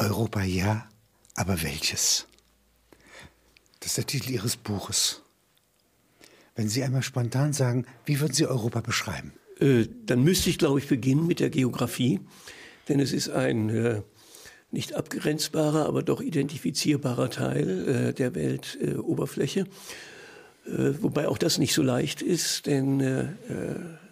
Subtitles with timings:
[0.00, 0.88] Europa ja,
[1.34, 2.26] aber welches?
[3.80, 5.20] Das ist der Titel Ihres Buches.
[6.56, 9.32] Wenn Sie einmal spontan sagen, wie würden Sie Europa beschreiben?
[9.60, 12.20] Äh, dann müsste ich, glaube ich, beginnen mit der Geografie,
[12.88, 14.02] denn es ist ein äh,
[14.70, 19.66] nicht abgrenzbarer, aber doch identifizierbarer Teil äh, der Weltoberfläche.
[20.66, 23.26] Äh, wobei auch das nicht so leicht ist, denn äh,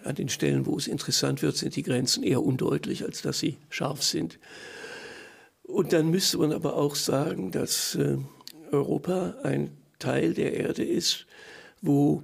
[0.05, 3.57] an den Stellen, wo es interessant wird, sind die Grenzen eher undeutlich, als dass sie
[3.70, 4.39] scharf sind.
[5.68, 8.16] Und dann müsste man aber auch sagen, dass äh,
[8.72, 11.26] Europa ein Teil der Erde ist,
[11.82, 12.22] wo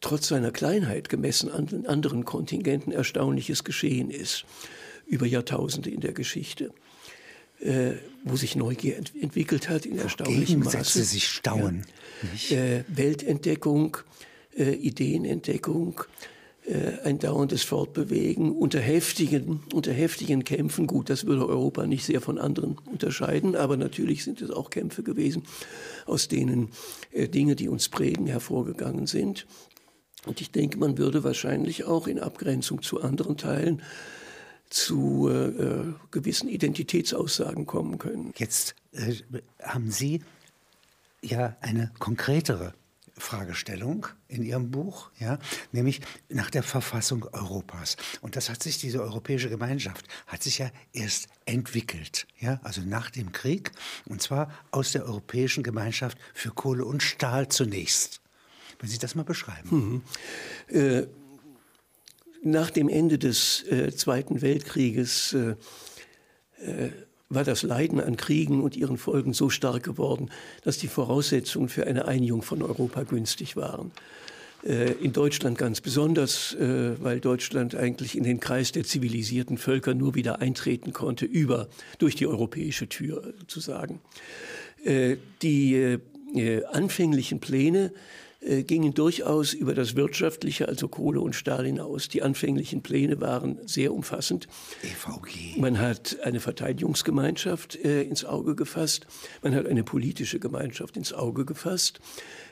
[0.00, 4.44] trotz seiner Kleinheit gemessen an den anderen Kontingenten Erstaunliches geschehen ist
[5.06, 6.70] über Jahrtausende in der Geschichte,
[7.60, 11.02] äh, wo sich Neugier ent entwickelt hat in erstaunlichem Maße.
[11.02, 11.86] sich Stauen.
[12.50, 12.58] Ja.
[12.58, 13.96] Äh, Weltentdeckung,
[14.56, 16.02] äh, Ideenentdeckung,
[17.04, 20.86] ein dauerndes Fortbewegen unter heftigen, unter heftigen Kämpfen.
[20.86, 25.02] Gut, das würde Europa nicht sehr von anderen unterscheiden, aber natürlich sind es auch Kämpfe
[25.02, 25.44] gewesen,
[26.06, 26.68] aus denen
[27.12, 29.46] äh, Dinge, die uns prägen, hervorgegangen sind.
[30.26, 33.82] Und ich denke, man würde wahrscheinlich auch in Abgrenzung zu anderen Teilen
[34.68, 38.32] zu äh, äh, gewissen Identitätsaussagen kommen können.
[38.36, 39.14] Jetzt äh,
[39.62, 40.22] haben Sie
[41.22, 42.74] ja eine konkretere
[43.18, 45.38] Fragestellung in Ihrem Buch, ja,
[45.72, 47.96] nämlich nach der Verfassung Europas.
[48.20, 53.10] Und das hat sich, diese europäische Gemeinschaft, hat sich ja erst entwickelt, ja, also nach
[53.10, 53.72] dem Krieg,
[54.06, 58.20] und zwar aus der europäischen Gemeinschaft für Kohle und Stahl zunächst.
[58.80, 60.02] Wenn Sie das mal beschreiben.
[60.68, 60.76] Mhm.
[60.76, 61.06] Äh,
[62.42, 65.56] nach dem Ende des äh, Zweiten Weltkrieges äh,
[66.60, 66.90] äh,
[67.30, 70.30] war das Leiden an Kriegen und ihren Folgen so stark geworden,
[70.64, 73.92] dass die Voraussetzungen für eine Einigung von Europa günstig waren.
[74.64, 79.94] Äh, in Deutschland ganz besonders, äh, weil Deutschland eigentlich in den Kreis der zivilisierten Völker
[79.94, 84.00] nur wieder eintreten konnte, über, durch die europäische Tür sozusagen.
[84.84, 85.98] Äh, die
[86.70, 87.90] anfänglichen Pläne
[88.40, 92.08] äh, gingen durchaus über das Wirtschaftliche, also Kohle und Stahl hinaus.
[92.08, 94.46] Die anfänglichen Pläne waren sehr umfassend.
[94.82, 95.58] EVG.
[95.58, 99.06] Man hat eine Verteidigungsgemeinschaft äh, ins Auge gefasst.
[99.42, 102.00] Man hat eine politische Gemeinschaft ins Auge gefasst.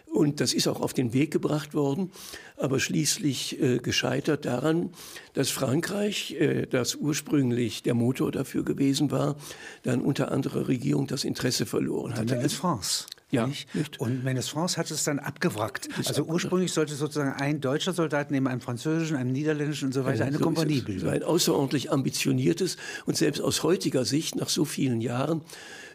[0.07, 2.11] Und das ist auch auf den Weg gebracht worden,
[2.57, 4.91] aber schließlich äh, gescheitert daran,
[5.35, 9.37] dass Frankreich, äh, das ursprünglich der Motor dafür gewesen war,
[9.83, 12.37] dann unter anderer Regierung das Interesse verloren hatte.
[12.37, 13.07] Dann France.
[13.31, 13.75] Ja, nicht?
[13.75, 13.99] Nicht.
[13.99, 15.87] Und Menes France hat es dann abgewrackt.
[15.99, 20.05] Ist also ursprünglich sollte sozusagen ein deutscher Soldat neben einem französischen, einem niederländischen und so
[20.05, 21.09] weiter ja, eine so Kompanie bilden.
[21.09, 25.43] Ein außerordentlich ambitioniertes und selbst aus heutiger Sicht nach so vielen Jahren,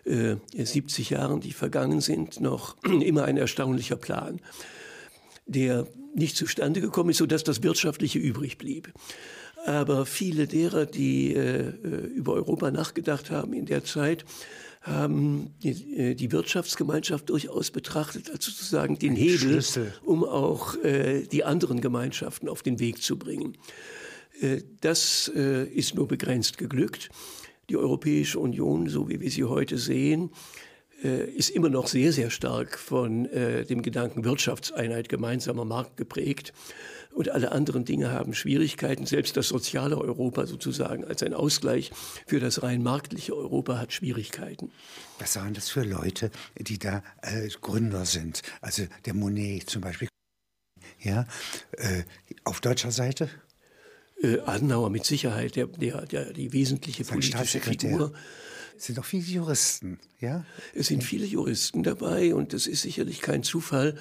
[0.04, 4.42] äh, 70 Jahren, die vergangen sind, noch immer ein erstaunlicher Plan,
[5.46, 8.92] der nicht zustande gekommen ist, sodass das Wirtschaftliche übrig blieb.
[9.66, 14.26] Aber viele derer, die äh, äh über Europa nachgedacht haben in der Zeit,
[14.82, 19.94] haben die, äh, die Wirtschaftsgemeinschaft durchaus betrachtet als sozusagen den Hebel, Schlüssel.
[20.04, 23.58] um auch äh, die anderen Gemeinschaften auf den Weg zu bringen.
[24.42, 27.10] Äh, das äh, ist nur begrenzt geglückt.
[27.70, 30.32] Die Europäische Union, so wie wir sie heute sehen,
[31.04, 36.54] äh, ist immer noch sehr, sehr stark von äh, dem Gedanken Wirtschaftseinheit, gemeinsamer Markt geprägt
[37.14, 39.06] und alle anderen Dinge haben Schwierigkeiten.
[39.06, 41.92] Selbst das soziale Europa sozusagen als ein Ausgleich
[42.26, 44.72] für das rein marktliche Europa hat Schwierigkeiten.
[45.20, 48.42] Was waren das für Leute, die da äh, Gründer sind?
[48.62, 50.08] Also der Monet zum Beispiel.
[51.00, 51.28] Ja,
[51.78, 52.04] äh,
[52.44, 53.30] auf deutscher Seite?
[54.22, 58.14] Äh, Adenauer mit Sicherheit, der, der, der die wesentliche Sein politische Figur.
[58.78, 60.44] Es sind auch viele Juristen, ja?
[60.74, 63.96] Es sind viele Juristen dabei und es ist sicherlich kein Zufall,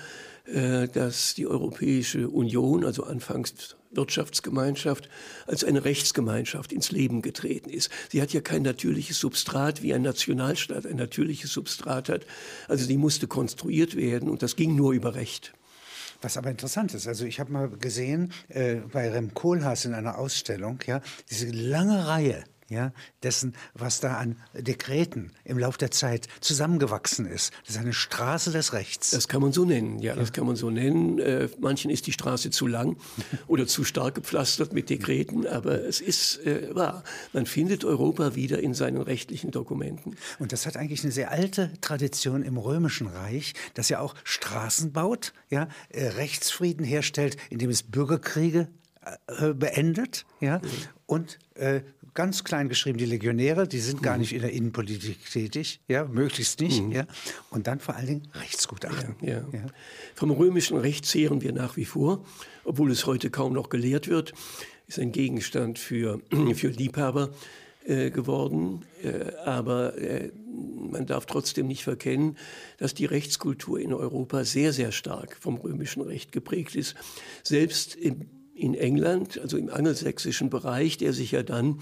[0.93, 5.09] dass die Europäische Union, also anfangs Wirtschaftsgemeinschaft,
[5.47, 7.91] als eine Rechtsgemeinschaft ins Leben getreten ist.
[8.11, 12.27] Sie hat ja kein natürliches Substrat, wie ein Nationalstaat ein natürliches Substrat hat.
[12.69, 15.53] Also die musste konstruiert werden und das ging nur über Recht.
[16.23, 20.19] Was aber interessant ist, also ich habe mal gesehen äh, bei Rem Koolhaas in einer
[20.19, 21.00] Ausstellung, ja,
[21.31, 22.92] diese lange Reihe ja,
[23.22, 27.52] dessen, was da an Dekreten im Lauf der Zeit zusammengewachsen ist.
[27.67, 29.11] Das ist eine Straße des Rechts.
[29.11, 31.19] Das kann man so nennen, ja, das kann man so nennen.
[31.19, 32.96] Äh, manchen ist die Straße zu lang
[33.49, 37.02] oder zu stark gepflastert mit Dekreten, aber es ist äh, wahr.
[37.32, 40.16] Man findet Europa wieder in seinen rechtlichen Dokumenten.
[40.38, 44.93] Und das hat eigentlich eine sehr alte Tradition im Römischen Reich, das ja auch Straßen
[44.93, 48.69] baut, ja, äh, Rechtsfrieden herstellt, indem es Bürgerkriege
[49.26, 50.69] äh, beendet, ja, mhm.
[51.06, 51.81] und äh,
[52.15, 54.21] ganz klein geschrieben die Legionäre, die sind gar mhm.
[54.21, 56.93] nicht in der Innenpolitik tätig, ja, möglichst nicht, mhm.
[56.93, 57.07] ja,
[57.51, 59.17] und dann vor allen Dingen Rechtsgutachten.
[59.21, 59.45] Ja, ja.
[59.53, 59.67] Ja.
[60.15, 62.25] Vom römischen Recht zehren wir nach wie vor,
[62.65, 64.33] obwohl es heute kaum noch gelehrt wird,
[64.87, 66.21] ist ein Gegenstand für,
[66.55, 67.31] für Liebhaber.
[67.87, 70.31] äh, geworden, äh, aber äh,
[70.91, 72.37] man darf trotzdem nicht verkennen,
[72.77, 76.95] dass die Rechtskultur in Europa sehr, sehr stark vom römischen Recht geprägt ist.
[77.43, 78.27] Selbst im,
[78.61, 81.81] in England, also im angelsächsischen Bereich, der sich ja dann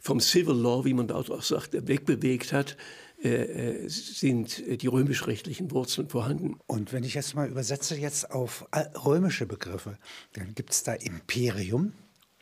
[0.00, 2.76] vom Civil Law, wie man dort auch sagt, wegbewegt hat,
[3.22, 6.56] äh, äh, sind die römisch-rechtlichen Wurzeln vorhanden.
[6.66, 8.66] Und wenn ich jetzt mal übersetze jetzt auf
[9.04, 9.98] römische Begriffe,
[10.34, 11.92] dann gibt es da Imperium,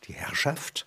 [0.06, 0.86] die Herrschaft,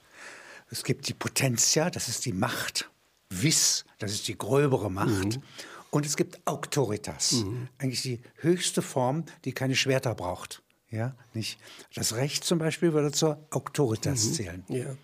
[0.70, 2.90] es gibt die Potentia, das ist die Macht,
[3.32, 5.38] Vis, das ist die gröbere Macht.
[5.38, 5.44] Mhm.
[5.90, 7.68] Und es gibt Autoritas, mhm.
[7.80, 10.62] eigentlich die höchste Form, die keine Schwerter braucht.
[10.92, 11.60] Ja, nicht?
[11.94, 14.34] Das Recht zum Beispiel würde zur Autoritas mhm.
[14.34, 14.64] zählen.
[14.70, 14.96] Ja.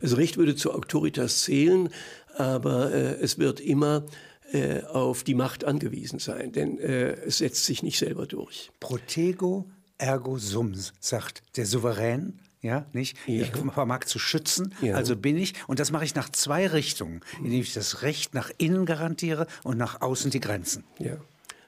[0.00, 1.88] Das Recht würde zur Autoritas zählen,
[2.36, 4.04] aber äh, es wird immer
[4.52, 8.70] äh, auf die Macht angewiesen sein, denn äh, es setzt sich nicht selber durch.
[8.78, 9.68] Protego
[9.98, 12.40] ergo sum, sagt der Souverän.
[12.62, 13.16] Ja, nicht?
[13.26, 13.42] Ja.
[13.42, 14.94] Ich vermag zu schützen, ja.
[14.94, 15.54] also bin ich.
[15.68, 19.78] Und das mache ich nach zwei Richtungen, indem ich das Recht nach innen garantiere und
[19.78, 20.82] nach außen die Grenzen.
[20.98, 21.16] Ja,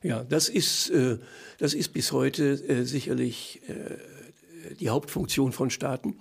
[0.02, 1.18] ja das, ist, äh,
[1.58, 6.16] das ist bis heute äh, sicherlich äh, die Hauptfunktion von Staaten.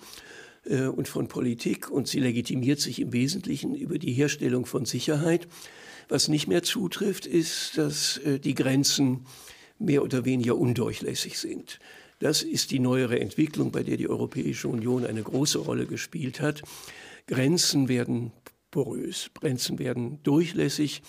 [0.70, 5.48] Äh, und von Politik und sie legitimiert sich im Wesentlichen über die Herstellung von Sicherheit.
[6.10, 9.26] Was nicht mehr zutrifft, ist, dass äh, die Grenzen
[9.80, 11.80] mehr oder weniger undurchlässig sind.
[12.20, 16.64] Das ist die neuere Entwicklung, bei der die Europäische Union eine große Rolle gespielt hat.
[17.28, 18.32] Grenzen werden
[18.72, 21.04] porös, Grenzen werden durchlässig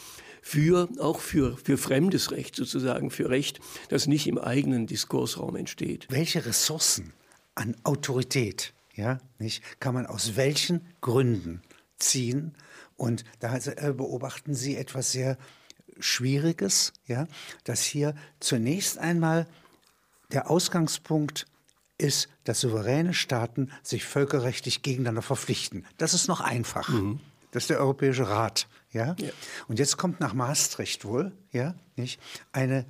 [0.48, 3.60] für, auch für, für fremdes Recht sozusagen, für Recht,
[3.90, 6.06] das nicht im eigenen Diskursraum entsteht.
[6.08, 7.12] Welche Ressourcen
[7.54, 11.60] an Autorität ja, nicht, kann man aus welchen Gründen
[11.98, 12.54] ziehen.
[12.96, 15.36] Und da äh, beobachten Sie etwas sehr
[16.00, 17.28] Schwieriges, ja,
[17.64, 19.46] dass hier zunächst einmal
[20.32, 21.46] der Ausgangspunkt
[21.98, 25.84] ist, dass souveräne Staaten sich völkerrechtlich gegeneinander verpflichten.
[25.98, 26.88] Das ist noch einfach.
[26.88, 27.20] Mhm.
[27.50, 28.66] Das ist der Europäische Rat.
[28.92, 29.16] Ja?
[29.18, 29.30] ja?
[29.68, 32.20] Und jetzt kommt nach Maastricht wohl ja, nicht,
[32.52, 32.86] eine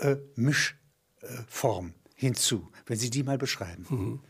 [0.00, 3.86] äh, Mischform äh, hinzu, wenn Sie die mal beschreiben.
[3.88, 4.20] Mhm.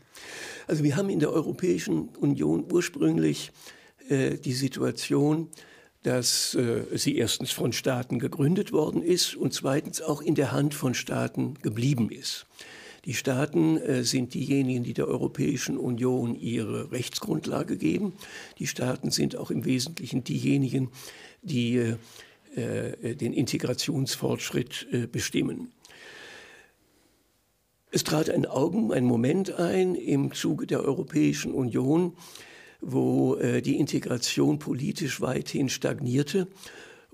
[0.67, 3.51] Also wir haben in der Europäischen Union ursprünglich
[4.09, 5.49] äh, die Situation,
[6.03, 10.73] dass äh, sie erstens von Staaten gegründet worden ist und zweitens auch in der Hand
[10.73, 12.45] von Staaten geblieben ist.
[13.05, 18.13] Die Staaten äh, sind diejenigen, die der Europäischen Union ihre Rechtsgrundlage geben.
[18.57, 20.89] Die Staaten sind auch im Wesentlichen diejenigen,
[21.41, 21.95] die äh,
[22.55, 25.71] äh den Integrationsfortschritt äh, bestimmen.
[27.91, 32.13] Es trat ein Augen, ein Moment ein im Zuge der Europäischen Union,
[32.81, 36.47] wo äh, die Integration politisch weithin stagnierte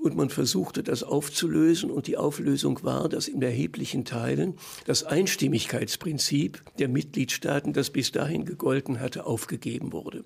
[0.05, 1.91] und man versuchte, das aufzulösen.
[1.91, 4.55] Und die Auflösung war, dass in erheblichen Teilen
[4.85, 10.23] das Einstimmigkeitsprinzip der Mitgliedstaaten, das bis dahin gegolten hatte, aufgegeben wurde.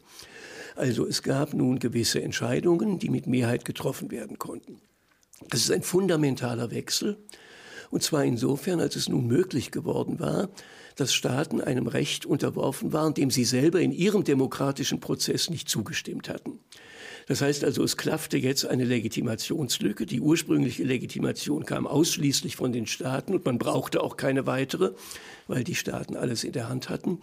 [0.76, 4.80] Also es gab nun gewisse Entscheidungen, die mit Mehrheit getroffen werden konnten.
[5.50, 7.18] Das ist ein fundamentaler Wechsel.
[7.90, 10.50] Und zwar insofern, als es nun möglich geworden war,
[10.96, 16.30] dass Staaten einem Recht unterworfen waren, dem sie selber in ihrem demokratischen Prozess nicht zugestimmt
[16.30, 16.60] hatten.
[17.30, 20.08] Das heißt also, es klaffte jetzt eine Legitimationslücke.
[20.08, 24.94] Die ursprüngliche Legitimation kam ausschließlich von den Staaten und man brauchte auch keine weitere,
[25.46, 27.22] weil die Staaten alles in der Hand hatten.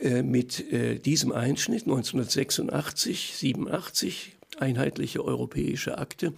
[0.00, 6.32] Äh, mit äh, diesem Einschnitt 1986, 87, einheitliche europäische Akte,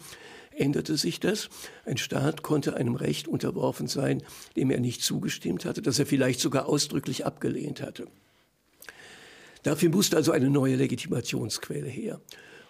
[0.56, 1.50] änderte sich das.
[1.84, 4.22] Ein Staat konnte einem Recht unterworfen sein,
[4.56, 8.06] dem er nicht zugestimmt hatte, das er vielleicht sogar ausdrücklich abgelehnt hatte.
[9.64, 12.22] Dafür musste also eine neue Legitimationsquelle her.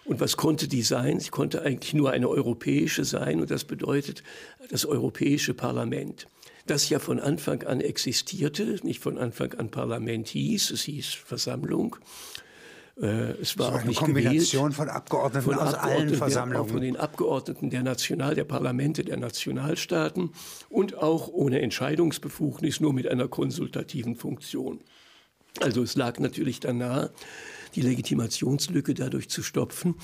[0.07, 1.19] Und was konnte die sein?
[1.19, 4.23] Sie konnte eigentlich nur eine europäische sein und das bedeutet
[4.69, 6.27] das Europäische Parlament,
[6.65, 11.97] das ja von Anfang an existierte, nicht von Anfang an Parlament hieß, es hieß Versammlung
[13.01, 14.75] äh, es war so auch eine nicht Kombination gewählt.
[14.75, 16.69] von Abgeordneten von aus Abgeordneten, allen Versammlungen.
[16.69, 20.31] Von den Abgeordneten der National, der Parlamente der Nationalstaaten
[20.69, 24.79] und auch ohne Entscheidungsbefugnis, nur mit einer konsultativen Funktion.
[25.59, 27.11] Also es lag natürlich dann nahe,
[27.77, 29.95] die Legitimationslücke dadurch zu stopfen,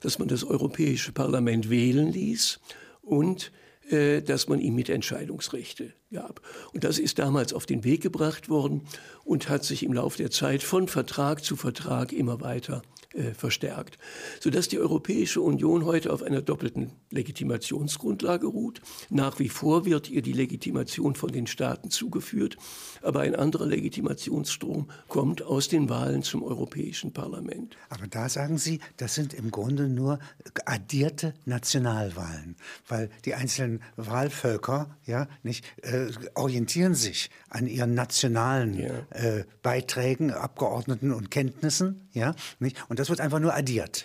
[0.00, 2.60] dass man das Europäische Parlament wählen ließ
[3.00, 3.50] und
[3.90, 6.42] äh, dass man ihm mit Entscheidungsrechte gab.
[6.72, 8.82] Und das ist damals auf den Weg gebracht worden
[9.24, 12.82] und hat sich im Laufe der Zeit von Vertrag zu Vertrag immer weiter
[13.14, 13.98] äh, verstärkt,
[14.40, 18.80] sodass die Europäische Union heute auf einer doppelten Legitimationsgrundlage ruht.
[19.10, 22.56] Nach wie vor wird ihr die Legitimation von den Staaten zugeführt,
[23.02, 27.76] aber ein anderer Legitimationsstrom kommt aus den Wahlen zum Europäischen Parlament.
[27.88, 30.18] Aber da sagen Sie, das sind im Grunde nur
[30.64, 32.56] addierte Nationalwahlen,
[32.88, 38.90] weil die einzelnen Wahlvölker ja nicht äh, orientieren sich an ihren nationalen ja.
[39.10, 44.04] äh, Beiträgen, Abgeordneten und Kenntnissen, ja nicht und das wird einfach nur addiert.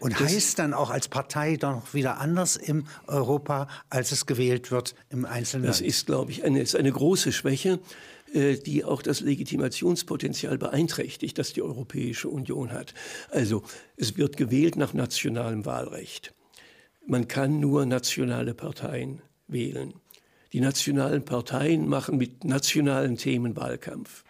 [0.00, 4.70] Und das heißt dann auch als Partei doch wieder anders im Europa, als es gewählt
[4.70, 5.66] wird im Einzelnen?
[5.66, 7.80] Das ist, glaube ich, eine, ist eine große Schwäche,
[8.32, 12.94] äh, die auch das Legitimationspotenzial beeinträchtigt, das die Europäische Union hat.
[13.30, 13.62] Also
[13.96, 16.34] es wird gewählt nach nationalem Wahlrecht.
[17.06, 19.94] Man kann nur nationale Parteien wählen.
[20.52, 24.24] Die nationalen Parteien machen mit nationalen Themen Wahlkampf.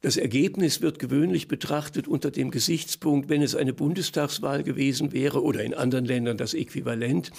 [0.00, 5.64] Das Ergebnis wird gewöhnlich betrachtet unter dem Gesichtspunkt, wenn es eine Bundestagswahl gewesen wäre oder
[5.64, 7.32] in anderen Ländern das Äquivalent,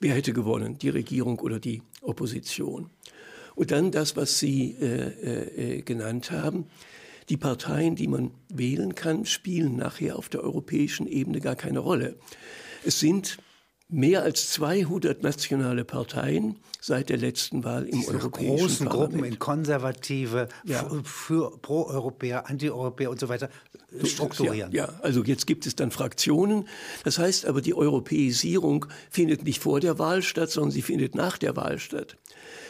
[0.00, 2.90] wer hätte gewonnen, die Regierung oder die Opposition.
[3.54, 6.66] Und dann das, was Sie äh, äh, äh, genannt haben.
[7.30, 12.16] Die Parteien, die man wählen kann, spielen nachher auf der europäischen Ebene gar keine Rolle.
[12.84, 13.38] Es sind
[13.88, 19.12] mehr als 200 nationale Parteien seit der letzten Wahl im Diese Europäischen großen Parlament.
[19.12, 20.88] Gruppen in Konservative, Ja.
[21.04, 23.50] für Pro-Europäer, Anti-Europäer und so weiter
[24.02, 24.72] strukturieren.
[24.72, 26.66] Ja, ja, also jetzt gibt es dann Fraktionen.
[27.04, 31.38] Das heißt aber, die Europäisierung findet nicht vor der Wahl statt, sondern sie findet nach
[31.38, 32.16] der Wahl statt.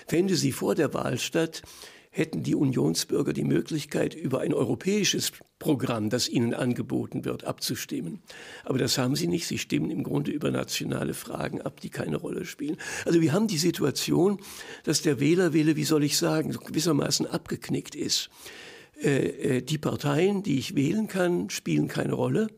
[0.06, 1.62] Fände sie vor der Wahl statt,
[2.10, 5.32] hätten die Unionsbürger die Möglichkeit, über ein europäisches
[5.64, 8.20] Programm, das ihnen angeboten wird, abzustimmen.
[8.64, 9.46] Aber das haben sie nicht.
[9.46, 12.76] Sie stimmen im Grunde über nationale Fragen ab, die keine Rolle spielen.
[13.06, 14.40] Also wir haben die Situation,
[14.82, 18.28] dass der Wählerwille, wie soll ich sagen, gewissermaßen abgeknickt ist.
[19.02, 22.48] Äh, äh, die Parteien, die ich wählen kann, spielen keine Rolle.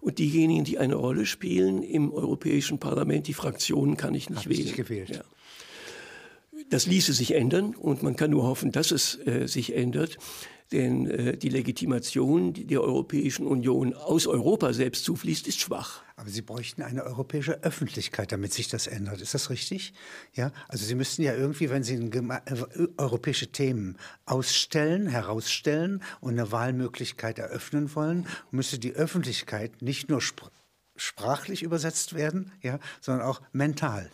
[0.00, 4.48] Und diejenigen, die eine Rolle spielen im Europäischen Parlament, die Fraktionen kann ich nicht ich
[4.48, 4.62] wählen.
[4.62, 5.08] nicht gewählt.
[5.08, 5.24] Ja.
[6.70, 10.18] Das ließe sich ändern und man kann nur hoffen, dass es äh, sich ändert.
[10.72, 16.02] Denn äh, die Legitimation, die der Europäischen Union aus Europa selbst zufließt, ist schwach.
[16.16, 19.20] Aber Sie bräuchten eine europäische Öffentlichkeit, damit sich das ändert.
[19.20, 19.92] Ist das richtig?
[20.34, 26.50] Ja, also Sie müssten ja irgendwie, wenn Sie äh, europäische Themen ausstellen, herausstellen und eine
[26.50, 30.50] Wahlmöglichkeit eröffnen wollen, müsste die Öffentlichkeit nicht nur spr
[30.96, 34.10] sprachlich übersetzt werden, ja, sondern auch mental.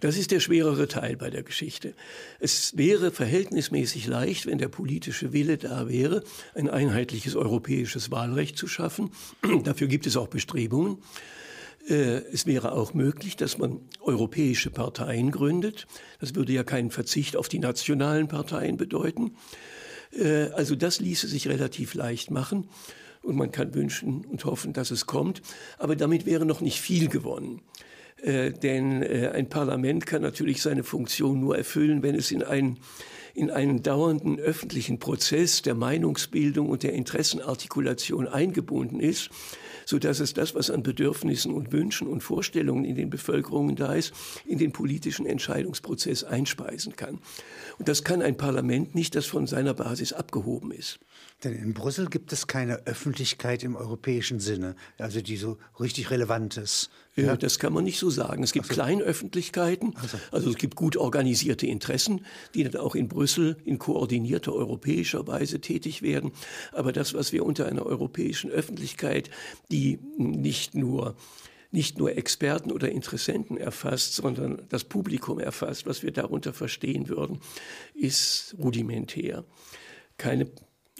[0.00, 1.94] Das ist der schwerere Teil bei der Geschichte.
[2.38, 6.22] Es wäre verhältnismäßig leicht, wenn der politische Wille da wäre,
[6.54, 9.10] ein einheitliches europäisches Wahlrecht zu schaffen.
[9.64, 10.98] Dafür gibt es auch Bestrebungen.
[11.88, 15.86] Äh, Es wäre auch möglich, dass man europäische Parteien gründet.
[16.20, 19.36] Das würde ja keinen Verzicht auf die nationalen Parteien bedeuten.
[20.12, 22.68] Äh, Also das ließe sich relativ leicht machen
[23.26, 25.42] und man kann wünschen und hoffen, dass es kommt.
[25.78, 27.60] Aber damit wäre noch nicht viel gewonnen.
[28.22, 32.78] Äh, denn äh, ein Parlament kann natürlich seine Funktion nur erfüllen, wenn es in einen,
[33.34, 39.30] in einen dauernden öffentlichen Prozess der Meinungsbildung und der Interessenartikulation eingebunden ist,
[39.84, 43.94] so dass es das, was an Bedürfnissen und Wünschen und Vorstellungen in den Bevölkerungen da
[43.94, 44.14] ist,
[44.46, 47.18] in den politischen Entscheidungsprozess einspeisen kann.
[47.78, 50.98] Und das kann ein Parlament nicht, das von seiner Basis abgehoben ist.
[51.44, 56.56] Denn in Brüssel gibt es keine Öffentlichkeit im europäischen Sinne, also die so richtig relevant
[56.56, 56.88] ist.
[57.14, 57.36] Ja.
[57.36, 58.42] Das kann man nicht so sagen.
[58.42, 59.94] Es gibt Kleinöffentlichkeiten,
[60.30, 62.24] also es gibt gut organisierte Interessen,
[62.54, 66.32] die dann auch in Brüssel in koordinierter europäischer Weise tätig werden.
[66.72, 69.30] Aber das, was wir unter einer europäischen Öffentlichkeit,
[69.70, 71.16] die nicht nur
[71.72, 77.40] nicht nur Experten oder Interessenten erfasst, sondern das Publikum erfasst, was wir darunter verstehen würden,
[77.92, 79.44] ist rudimentär.
[80.16, 80.48] Keine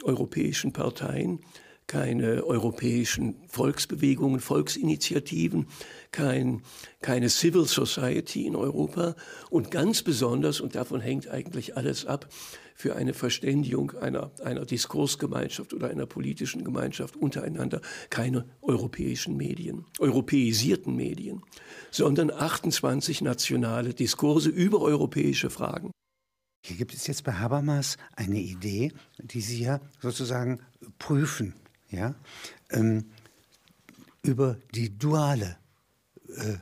[0.03, 1.41] europäischen Parteien,
[1.87, 5.69] keine europäischen Volksbewegungen, Volksinitiativen,
[6.11, 6.63] kein,
[7.01, 9.15] keine Civil Society in Europa
[9.51, 12.29] und ganz besonders, und davon hängt eigentlich alles ab,
[12.75, 20.95] für eine Verständigung einer, einer Diskursgemeinschaft oder einer politischen Gemeinschaft untereinander keine europäischen Medien, europäisierten
[20.95, 21.43] Medien,
[21.91, 25.91] sondern 28 nationale Diskurse über europäische Fragen.
[26.67, 30.59] Hier gibt es jetzt bei Habermas eine Idee, die Sie ja sozusagen
[30.99, 31.55] prüfen,
[31.91, 32.17] ja,
[32.71, 33.05] ähm,
[34.23, 35.59] über die duale
[36.29, 36.57] äh,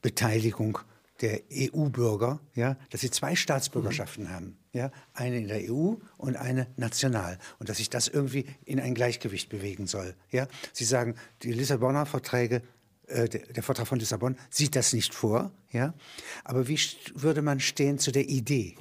[0.00, 0.78] Beteiligung
[1.20, 4.30] der EU-Bürger, ja, dass sie zwei Staatsbürgerschaften Mhm.
[4.30, 8.80] haben, ja, eine in der EU und eine national und dass sich das irgendwie in
[8.80, 10.48] ein Gleichgewicht bewegen soll, ja.
[10.72, 12.62] Sie sagen, die Lissabonner Verträge
[13.08, 15.92] äh, der, der Vertrag von Lissabon sieht das nicht vor, ja.
[16.44, 16.78] Aber wie
[17.14, 18.74] würde man stehen zu der Idee?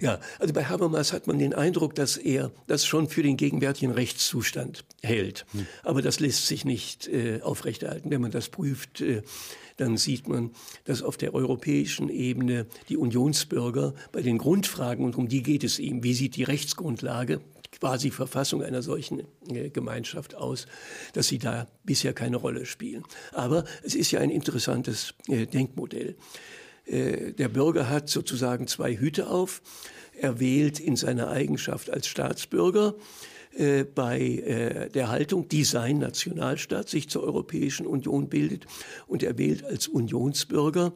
[0.00, 3.92] Ja, also bei Habermas hat man den Eindruck, dass er das schon für den gegenwärtigen
[3.92, 5.46] Rechtszustand hält.
[5.82, 8.10] Aber das lässt sich nicht äh, aufrechterhalten.
[8.10, 9.22] Wenn man das prüft, äh,
[9.76, 10.50] dann sieht man,
[10.84, 15.78] dass auf der europäischen Ebene die Unionsbürger bei den Grundfragen, und um die geht es
[15.78, 17.40] ihm, wie sieht die Rechtsgrundlage,
[17.72, 20.66] quasi Verfassung einer solchen äh, Gemeinschaft aus,
[21.12, 23.04] dass sie da bisher keine Rolle spielen.
[23.32, 26.16] Aber es ist ja ein interessantes äh, Denkmodell.
[26.90, 29.62] Äh, der Bürger hat sozusagen zwei Hüte auf.
[30.18, 32.94] Er wählt in seiner Eigenschaft als Staatsbürger
[33.56, 38.66] äh, bei äh, der Haltung, die sein Nationalstaat sich zur Europäischen Union bildet
[39.06, 40.92] und er wählt als Unionsbürger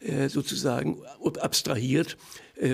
[0.00, 1.02] äh, sozusagen
[1.40, 2.16] abstrahiert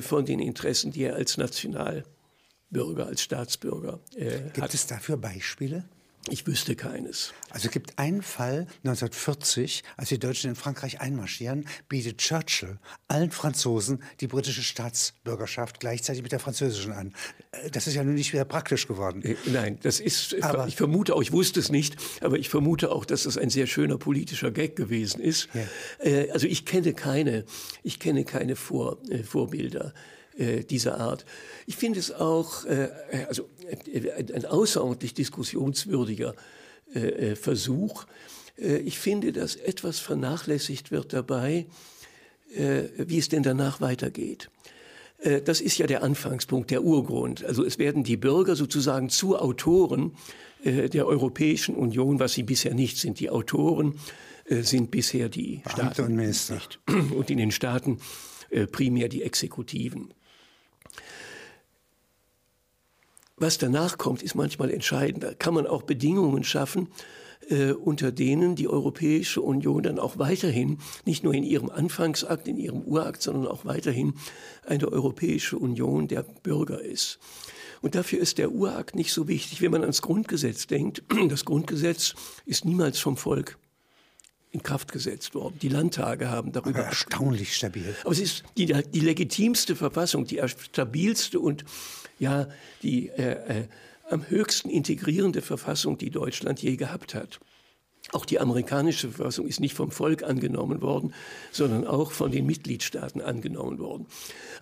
[0.02, 4.74] von den Interessen, die er als Nationalbürger, als Staatsbürger äh, Gibt hat.
[4.74, 5.84] es dafür Beispiele?
[6.28, 7.32] Ich wüsste keines.
[7.48, 13.30] Also es gibt einen Fall 1940, als die Deutschen in Frankreich einmarschieren, bietet Churchill allen
[13.30, 17.14] Franzosen die britische Staatsbürgerschaft gleichzeitig mit der französischen an.
[17.52, 19.22] Äh, das ist ja nun nicht wieder praktisch geworden.
[19.22, 22.92] Äh, nein, das ist, aber, ich vermute auch, ich wusste es nicht, aber ich vermute
[22.92, 25.48] auch, dass das ein sehr schöner politischer Gag gewesen ist.
[25.54, 26.06] Ja.
[26.06, 27.44] Äh, also ich kenne keine,
[27.82, 29.94] ich kenne keine Vor, Vorbilder
[30.70, 31.26] dieser Art.
[31.66, 32.64] Ich finde es auch,
[33.28, 33.48] also
[34.34, 36.34] ein außerordentlich diskussionswürdiger
[36.94, 38.04] äh, äh, Versuch.
[38.58, 41.66] Äh, ich finde, dass etwas vernachlässigt wird dabei,
[42.52, 44.50] wie es denn danach weitergeht.
[45.44, 47.44] Das ist ja der Anfangspunkt, der Urgrund.
[47.44, 50.16] Also es werden die Bürger sozusagen zu Autoren
[50.64, 53.20] der Europäischen Union, was sie bisher nicht sind.
[53.20, 54.00] Die Autoren
[54.48, 56.54] sind bisher die Beamte Staaten und Minister.
[56.54, 56.80] Nicht.
[57.12, 58.00] Und in den Staaten
[58.72, 60.12] primär die Exekutiven.
[63.40, 65.24] Was danach kommt, ist manchmal entscheidend.
[65.24, 66.88] Da kann man auch Bedingungen schaffen,
[67.48, 72.58] äh, unter denen die Europäische Union dann auch weiterhin, nicht nur in ihrem Anfangsakt, in
[72.58, 74.12] ihrem Urakt, sondern auch weiterhin
[74.66, 77.18] eine Europäische Union der Bürger ist.
[77.80, 81.02] Und dafür ist der Urakt nicht so wichtig, wenn man ans Grundgesetz denkt.
[81.30, 83.56] Das Grundgesetz ist niemals vom Volk
[84.50, 85.58] in Kraft gesetzt worden.
[85.62, 86.80] Die Landtage haben darüber.
[86.80, 87.94] Aber erstaunlich stabil.
[88.02, 91.64] Aber es ist die, die legitimste Verfassung, die stabilste und
[92.20, 92.48] ja
[92.82, 93.64] die äh, äh,
[94.08, 97.40] am höchsten integrierende Verfassung, die Deutschland je gehabt hat.
[98.12, 101.12] Auch die amerikanische Verfassung ist nicht vom Volk angenommen worden,
[101.52, 104.06] sondern auch von den Mitgliedstaaten angenommen worden.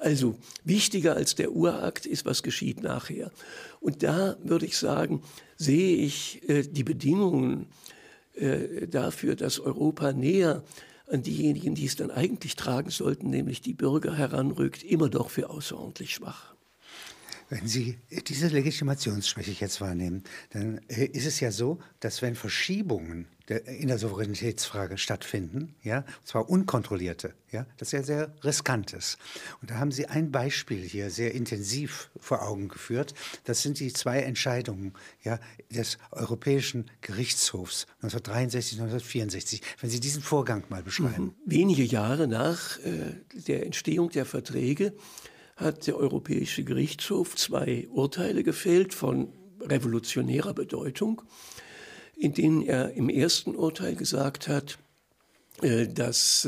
[0.01, 3.31] Also wichtiger als der Urakt ist, was geschieht nachher.
[3.81, 5.23] Und da würde ich sagen,
[5.57, 7.69] sehe ich äh, die Bedingungen
[8.35, 10.63] äh, dafür, dass Europa näher
[11.11, 15.49] an diejenigen, die es dann eigentlich tragen sollten, nämlich die Bürger heranrückt, immer doch für
[15.49, 16.58] außerordentlich schwach.
[17.51, 23.27] Wenn Sie diese Legitimationsschwäche jetzt wahrnehmen, dann äh, ist es ja so, dass wenn Verschiebungen
[23.49, 29.17] in der Souveränitätsfrage stattfinden, ja, und zwar unkontrollierte, ja, das ist ja sehr riskantes.
[29.63, 33.15] Und da haben Sie ein Beispiel hier sehr intensiv vor Augen geführt.
[33.45, 34.93] Das sind die zwei Entscheidungen
[35.25, 39.63] ja, des Europäischen Gerichtshofs 1963, 1964.
[39.81, 41.25] Wenn Sie diesen Vorgang mal beschreiben.
[41.25, 41.35] Mhm.
[41.47, 44.93] Wenige Jahre nach äh, der Entstehung der Verträge
[45.59, 51.23] hat der Europäische Gerichtshof zwei Urteile gefällt von revolutionärer Bedeutung,
[52.17, 54.79] in denen er im ersten Urteil gesagt hat,
[55.63, 56.45] äh, dass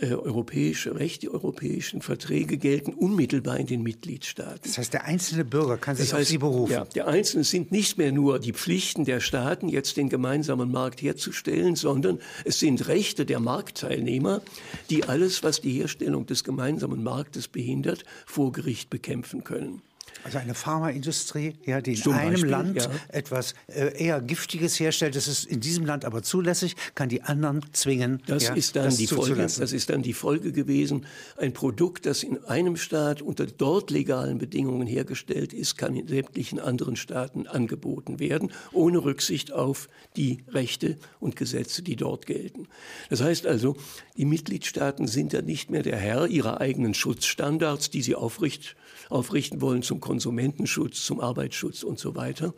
[0.00, 4.60] äh, europäische Recht, die europäischen Verträge gelten unmittelbar in den Mitgliedstaaten.
[4.64, 6.72] Das heißt, der einzelne Bürger kann sich das heißt, auf sie berufen.
[6.72, 11.00] Ja, der Einzelne sind nicht mehr nur die Pflichten der Staaten, jetzt den gemeinsamen Markt
[11.00, 14.42] herzustellen, sondern es sind Rechte der Marktteilnehmer,
[14.90, 19.80] die alles, was die Herstellung des gemeinsamen Marktes behindert, vor Gericht bekämpfen können.
[20.24, 22.90] Also eine Pharmaindustrie, ja, die in Zum einem Beispiel, Land ja.
[23.08, 27.60] etwas äh, eher Giftiges herstellt, das ist in diesem Land aber zulässig, kann die anderen
[27.72, 28.22] zwingen.
[28.26, 31.06] Das, ja, ist, dann das die Folge, das ist dann die Folge gewesen.
[31.36, 36.58] Ein Produkt, das in einem Staat unter dort legalen Bedingungen hergestellt ist, kann in sämtlichen
[36.58, 42.66] anderen Staaten angeboten werden, ohne Rücksicht auf die Rechte und Gesetze, die dort gelten.
[43.10, 43.76] Das heißt also,
[44.16, 48.76] die Mitgliedstaaten sind dann nicht mehr der Herr ihrer eigenen Schutzstandards, die sie aufricht,
[49.10, 52.54] aufrichten wollen zum Konsumentenschutz, zum Arbeitsschutz und so weiter,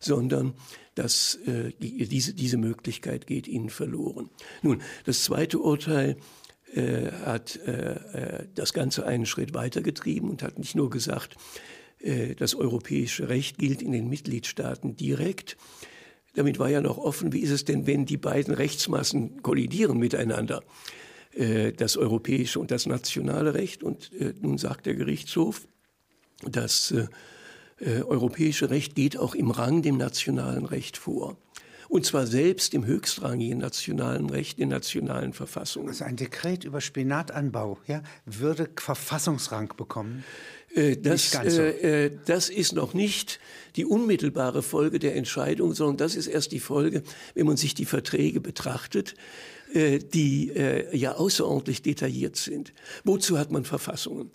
[0.00, 0.52] sondern
[0.94, 4.28] dass äh, die, diese, diese Möglichkeit geht ihnen verloren.
[4.60, 6.18] Nun, das zweite Urteil
[6.74, 11.36] äh, hat äh, äh das Ganze einen Schritt weitergetrieben und hat nicht nur gesagt,
[12.00, 15.56] äh, das europäische Recht gilt in den Mitgliedstaaten direkt,
[16.34, 20.62] damit war ja noch offen, wie ist es denn, wenn die beiden Rechtsmassen kollidieren miteinander,
[21.32, 23.82] äh, das europäische und das nationale Recht.
[23.82, 24.10] Und
[24.42, 25.66] nun sagt der Gerichtshof,
[26.42, 31.36] das äh, europäische Recht geht auch im Rang dem nationalen Recht vor.
[31.90, 35.88] Und zwar selbst im höchstrangigen nationalen Recht, in nationalen Verfassungen.
[35.88, 40.22] Also ein Dekret über Spinatanbau ja, würde Verfassungsrang bekommen?
[40.72, 41.38] Äh, das, so.
[41.40, 43.40] Äh, äh, das ist noch nicht
[43.74, 47.02] die unmittelbare Folge der Entscheidung, sondern das ist erst die Folge,
[47.34, 49.16] wenn man sich die Verträge betrachtet,
[49.74, 52.72] äh, die äh, ja außerordentlich detailliert sind.
[53.02, 54.30] Wozu hat man Verfassungen?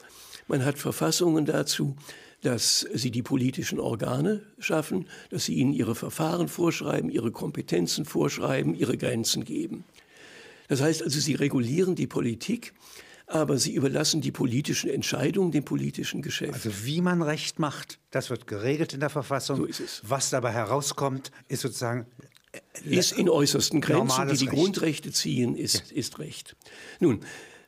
[0.48, 1.96] Man hat Verfassungen dazu,
[2.42, 8.76] dass sie die politischen Organe schaffen, dass sie ihnen ihre Verfahren vorschreiben, ihre Kompetenzen vorschreiben,
[8.76, 9.84] ihre Grenzen geben.
[10.68, 12.74] Das heißt also, sie regulieren die Politik,
[13.28, 16.54] aber sie überlassen die politischen Entscheidungen dem politischen Geschäft.
[16.54, 19.58] Also wie man Recht macht, das wird geregelt in der Verfassung.
[19.58, 20.02] So ist es.
[20.04, 22.06] Was dabei herauskommt, ist sozusagen
[22.84, 24.56] ist in äußersten Grenzen, die die Recht.
[24.56, 25.98] Grundrechte ziehen, ist, ja.
[25.98, 26.56] ist Recht.
[27.00, 27.22] Nun,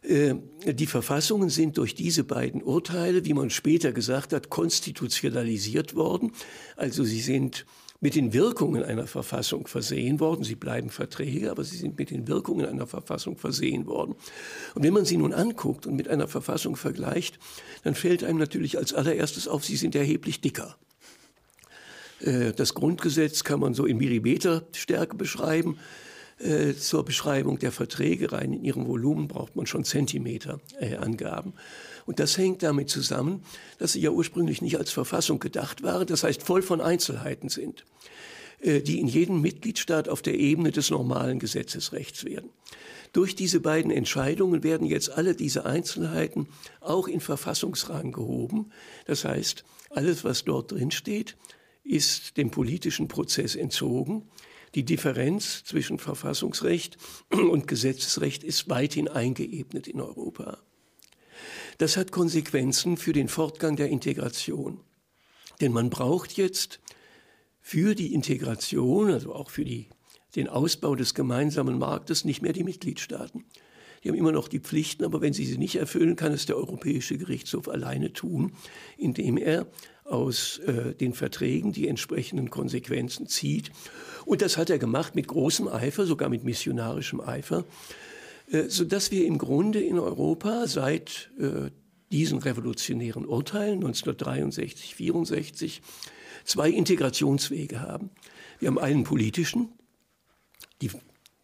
[0.07, 6.31] die Verfassungen sind durch diese beiden Urteile, wie man später gesagt hat, konstitutionalisiert worden.
[6.77, 7.65] Also sie sind
[7.99, 10.43] mit den Wirkungen einer Verfassung versehen worden.
[10.43, 14.15] Sie bleiben Verträge, aber sie sind mit den Wirkungen einer Verfassung versehen worden.
[14.75, 17.39] Und wenn man sie nun anguckt und mit einer Verfassung vergleicht,
[17.83, 20.77] dann fällt einem natürlich als allererstes auf, sie sind erheblich dicker.
[22.19, 25.77] Äh, das Grundgesetz kann man so in Millimeterstärke beschreiben.
[26.39, 31.53] Äh, zur Beschreibung der Verträge rein in ihrem Volumen braucht man schon Zentimeterangaben.
[31.53, 33.43] Äh, Und das hängt damit zusammen,
[33.79, 37.85] dass sie ja ursprünglich nicht als Verfassung gedacht waren, das heißt voll von Einzelheiten sind,
[38.63, 42.49] die in jedem Mitgliedstaat auf der Ebene des normalen Gesetzesrechts werden.
[43.13, 46.47] Durch diese beiden Entscheidungen werden jetzt alle diese Einzelheiten
[46.81, 48.71] auch in Verfassungsrang gehoben.
[49.05, 51.35] Das heißt, alles, was dort drin steht,
[51.83, 54.23] ist dem politischen Prozess entzogen.
[54.77, 56.97] Die Differenz zwischen Verfassungsrecht
[57.31, 60.59] und Gesetzesrecht ist weithin eingeebnet in Europa.
[61.79, 64.79] Das hat Konsequenzen für den Fortgang der Integration.
[65.61, 66.79] Denn man braucht jetzt
[67.59, 69.89] für die Integration, also auch für die,
[70.35, 73.45] den Ausbau des gemeinsamen Marktes, nicht mehr die Mitgliedstaaten.
[74.03, 76.55] Die haben immer noch die Pflichten, aber wenn sie sie nicht erfüllen, kann es der
[76.55, 78.53] Europäische Gerichtshof alleine tun,
[78.95, 79.65] indem er
[80.07, 83.71] aus äh, den Verträgen die entsprechenden Konsequenzen zieht.
[84.25, 87.65] Und das hat er gemacht mit großem Eifer, sogar mit missionarischem Eifer,
[88.51, 91.71] äh, sodass wir im Grunde in Europa seit äh,
[92.11, 95.81] diesen revolutionären Urteilen 1963, 64
[96.47, 98.09] zwei Integrationswege haben.
[98.59, 99.69] Wir haben einen politischen,
[100.81, 100.89] die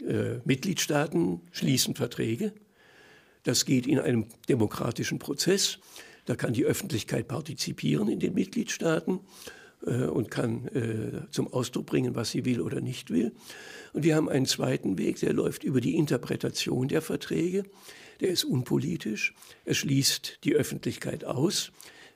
[0.04, 2.54] äh, Mitgliedstaaten schließen Verträge.
[3.43, 5.80] Das geht in einem demokratischen Prozess.
[6.26, 9.20] Da kann die Öffentlichkeit partizipieren in den Mitgliedstaaten
[9.86, 13.34] äh, und kann äh, zum Ausdruck bringen, was sie will oder nicht will.
[13.94, 17.64] Und wir haben einen zweiten Weg, der läuft über die Interpretation der Verträge.
[18.22, 19.34] Der ist unpolitisch.
[19.66, 21.72] Er schließt die Öffentlichkeit aus.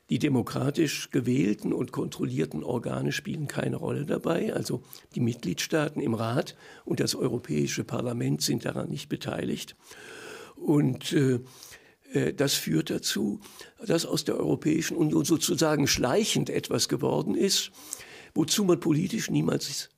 [0.10, 4.54] Die demokratisch gewählten und kontrollierten Organe spielen keine Rolle dabei.
[4.54, 4.82] Also
[5.16, 9.76] die Mitgliedstaaten im Rat und das Europäische Parlament sind daran nicht beteiligt.
[10.56, 11.40] Und äh,
[12.36, 13.42] das führt dazu,
[13.86, 17.72] dass aus der Europäischen Union sozusagen schleichend etwas geworden ist,
[18.34, 19.90] wozu man politisch niemals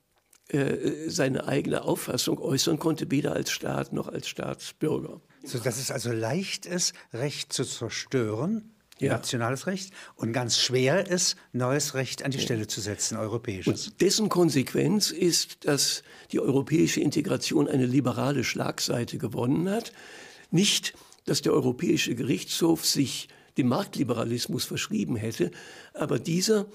[0.48, 5.20] äh, seine eigene Auffassung äußern konnte, weder als Staat noch als Staatsbürger.
[5.44, 9.12] So dass es also leicht ist, Recht zu zerstören, ja.
[9.12, 12.44] nationales Recht, und ganz schwer ist, neues Recht an die ja.
[12.44, 13.86] Stelle zu setzen, europäisches.
[13.86, 19.92] Und dessen Konsequenz ist, dass die europäische Integration eine liberale Schlagseite gewonnen hat.
[20.50, 20.94] Nicht
[21.26, 23.28] dass der Europäische Gerichtshof sich
[23.58, 25.50] dem Marktliberalismus verschrieben hätte,
[25.92, 26.66] aber dieser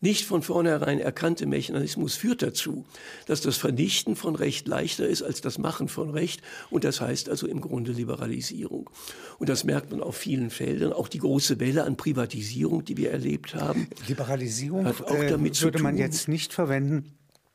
[0.00, 2.84] nicht von vornherein erkannte Mechanismus führt dazu,
[3.26, 6.42] dass das Vernichten von Recht leichter ist als das Machen von Recht.
[6.68, 8.90] Und das heißt also im Grunde Liberalisierung.
[9.38, 10.92] Und das merkt man auf vielen Feldern.
[10.92, 13.88] Auch die große Welle an Privatisierung, die wir erlebt haben.
[14.06, 17.12] Liberalisierung hat auch damit äh, würde man jetzt nicht verwenden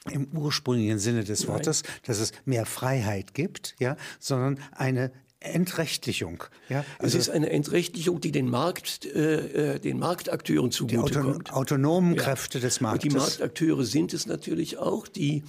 [0.09, 1.93] im ursprünglichen Sinne des Wortes, Nein.
[2.07, 6.43] dass es mehr Freiheit gibt, ja, sondern eine Entrechtlichung.
[6.69, 11.47] Ja, also es ist eine Entrechtlichung, die den Markt, äh, äh den Marktakteuren zugutekommt.
[11.47, 12.63] Die autonomen Kräfte ja.
[12.63, 13.05] des Marktes.
[13.05, 15.43] Und die Marktakteure sind es natürlich auch, die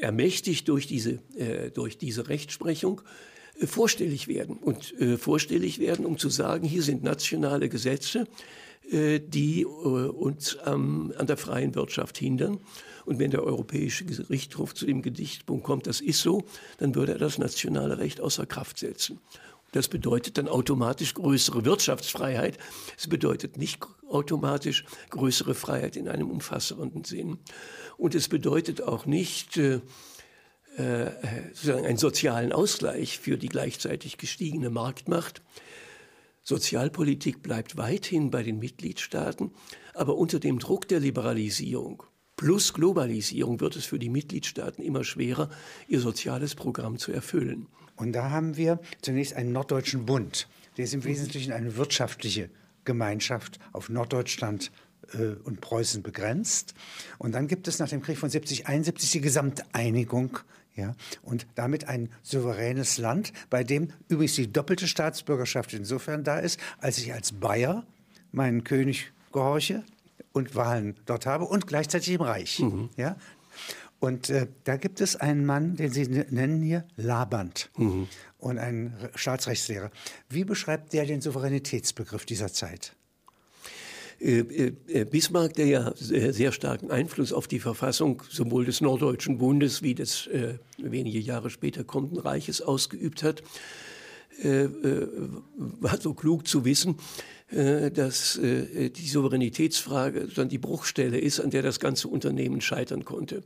[0.00, 3.02] ermächtigt durch diese, äh, durch diese Rechtsprechung
[3.58, 4.56] äh, vorstellig werden.
[4.56, 8.26] Und äh, vorstellig werden, um zu sagen, hier sind nationale Gesetze,
[8.90, 12.58] äh, die uns an der freien Wirtschaft hindern.
[13.10, 16.44] Und wenn der Europäische Gerichtshof zu dem Gedichtpunkt kommt, das ist so,
[16.78, 19.18] dann würde er das nationale Recht außer Kraft setzen.
[19.72, 22.56] Das bedeutet dann automatisch größere Wirtschaftsfreiheit.
[22.96, 27.38] Es bedeutet nicht automatisch größere Freiheit in einem umfassenden Sinn.
[27.96, 29.80] Und es bedeutet auch nicht äh,
[30.76, 31.10] äh,
[31.52, 35.42] sozusagen einen sozialen Ausgleich für die gleichzeitig gestiegene Marktmacht.
[36.44, 39.50] Sozialpolitik bleibt weithin bei den Mitgliedstaaten,
[39.94, 42.04] aber unter dem Druck der Liberalisierung
[42.40, 45.50] plus Globalisierung wird es für die Mitgliedstaaten immer schwerer,
[45.88, 47.66] ihr soziales Programm zu erfüllen.
[47.96, 50.48] Und da haben wir zunächst einen Norddeutschen Bund.
[50.78, 52.48] Der ist im Wesentlichen eine wirtschaftliche
[52.86, 54.72] Gemeinschaft auf Norddeutschland
[55.12, 56.72] äh, und Preußen begrenzt.
[57.18, 60.38] Und dann gibt es nach dem Krieg von 70, 71 die Gesamteinigung
[60.76, 66.58] ja, und damit ein souveränes Land, bei dem übrigens die doppelte Staatsbürgerschaft insofern da ist,
[66.78, 67.84] als ich als Bayer
[68.32, 69.84] meinen König gehorche,
[70.32, 72.60] und Wahlen dort habe und gleichzeitig im Reich.
[72.60, 72.90] Mhm.
[72.96, 73.16] Ja?
[74.00, 78.08] Und äh, da gibt es einen Mann, den Sie nennen hier Laband mhm.
[78.38, 79.90] und einen Staatsrechtslehrer.
[80.28, 82.96] Wie beschreibt der den Souveränitätsbegriff dieser Zeit?
[84.20, 89.38] Äh, äh, äh, Bismarck, der ja sehr starken Einfluss auf die Verfassung sowohl des Norddeutschen
[89.38, 93.42] Bundes wie des äh, wenige Jahre später kommenden Reiches ausgeübt hat,
[94.42, 94.68] äh,
[95.56, 96.96] war so klug zu wissen,
[97.50, 103.42] äh, dass die Souveränitätsfrage dann die Bruchstelle ist, an der das ganze Unternehmen scheitern konnte.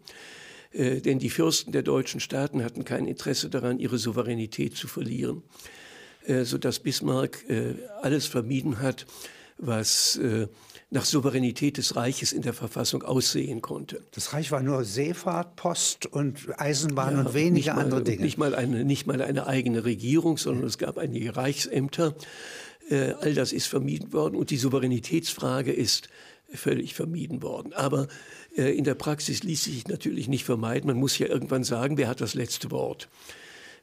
[0.76, 5.44] Denn die Fürsten der deutschen Staaten hatten kein Interesse daran, ihre Souveränität zu verlieren,
[6.42, 7.44] sodass Bismarck
[8.02, 9.06] alles vermieden hat,
[9.58, 10.48] was äh,
[10.94, 14.00] nach Souveränität des Reiches in der Verfassung aussehen konnte.
[14.12, 18.22] Das Reich war nur Seefahrt, Post und Eisenbahn ja, und wenige mal, andere Dinge.
[18.22, 22.14] Nicht mal, eine, nicht mal eine eigene Regierung, sondern es gab einige Reichsämter.
[22.88, 26.08] Äh, all das ist vermieden worden und die Souveränitätsfrage ist
[26.52, 27.72] völlig vermieden worden.
[27.72, 28.06] Aber
[28.56, 30.86] äh, in der Praxis ließ sich natürlich nicht vermeiden.
[30.86, 33.08] Man muss ja irgendwann sagen, wer hat das letzte Wort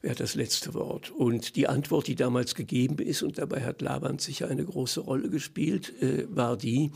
[0.01, 1.11] wer hat das letzte Wort?
[1.11, 5.29] Und die Antwort, die damals gegeben ist, und dabei hat Laband sicher eine große Rolle
[5.29, 6.91] gespielt, äh, war die,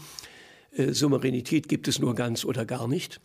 [0.75, 3.21] äh, Souveränität gibt es nur ganz oder gar nicht.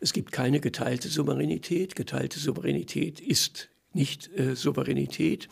[0.00, 1.96] Es gibt keine geteilte Souveränität.
[1.96, 5.48] Geteilte Souveränität ist nicht äh, Souveränität.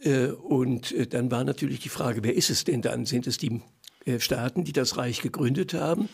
[0.00, 3.06] Äh, und äh, dann war natürlich die Frage, wer ist es denn dann?
[3.06, 3.60] Sind es die
[4.04, 6.08] äh, Staaten, die das Reich gegründet haben?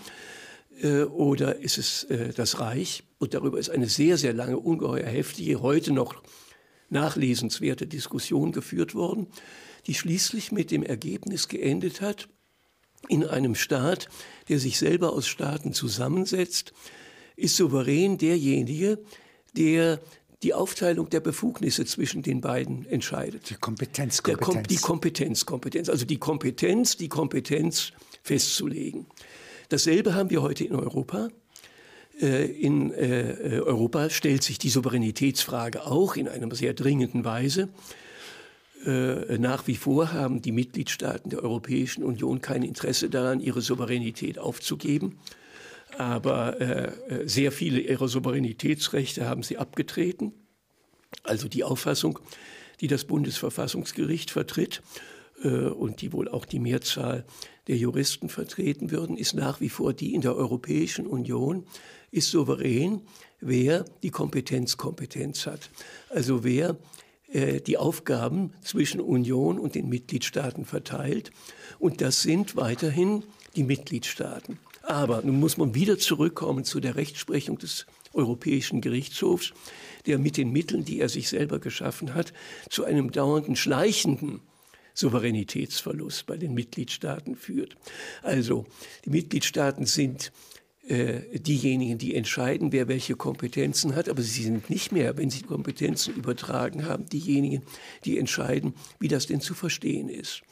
[0.81, 3.03] oder ist es das Reich?
[3.19, 6.23] Und darüber ist eine sehr, sehr lange, ungeheuer heftige, heute noch
[6.91, 9.27] nachlesenswerte Diskussion geführt worden,
[9.87, 12.29] die schließlich mit dem Ergebnis geendet hat,
[13.09, 14.09] in einem Staat,
[14.49, 16.73] der sich selber aus Staaten zusammensetzt,
[17.37, 18.99] ist souverän derjenige,
[19.57, 20.01] der
[20.43, 23.51] die Aufteilung der Befugnisse zwischen den beiden entscheidet.
[23.51, 24.55] Die Kompetenz, Kompetenz.
[24.55, 25.89] Kom die Kompetenz, Kompetenz.
[25.89, 29.07] Also die Kompetenz, die Kompetenz festzulegen.
[29.69, 31.29] Dasselbe haben wir heute in Europa.
[32.21, 37.69] Äh, in äh, Europa stellt sich die Souveränitätsfrage auch in einer sehr dringenden Weise.
[38.85, 44.39] Äh, nach wie vor haben die Mitgliedstaaten der Europäischen Union kein Interesse daran, ihre Souveränität
[44.39, 45.19] aufzugeben.
[45.97, 46.57] Aber
[47.25, 50.33] sehr viele ihrer Souveränitätsrechte haben sie abgetreten.
[51.25, 52.21] Also die Auffassung,
[52.81, 54.83] die das Bundesverfassungsgericht vertritt
[55.43, 57.25] und die wohl auch die Mehrzahl
[57.69, 61.65] der Juristen vertreten würden, ist nach wie vor die in der Europäischen Union
[62.11, 63.03] ist souverän,
[63.41, 65.71] wer die Kompetenz Kompetenz hat.
[66.09, 66.77] Also wer
[67.31, 71.31] äh, die Aufgaben zwischen Union und den Mitgliedstaaten verteilt.
[71.79, 73.23] Und das sind weiterhin
[73.55, 74.59] die Mitgliedstaaten.
[74.83, 79.53] Aber nun muss man wieder zurückkommen zu der Rechtsprechung des Europäischen Gerichtshofs,
[80.07, 82.33] der mit den Mitteln, die er sich selber geschaffen hat,
[82.71, 84.41] zu einem dauernden schleichenden
[84.99, 87.77] Souveränitätsverlust bei den Mitgliedstaaten führt.
[88.23, 88.67] Also
[89.05, 90.33] die Mitgliedstaaten sind
[90.89, 95.43] äh, diejenigen, die entscheiden, wer welche Kompetenzen hat, aber sie sind nicht mehr, wenn sie
[95.43, 97.63] Kompetenzen übertragen haben, diejenigen,
[98.05, 100.43] die entscheiden, wie das denn zu verstehen ist.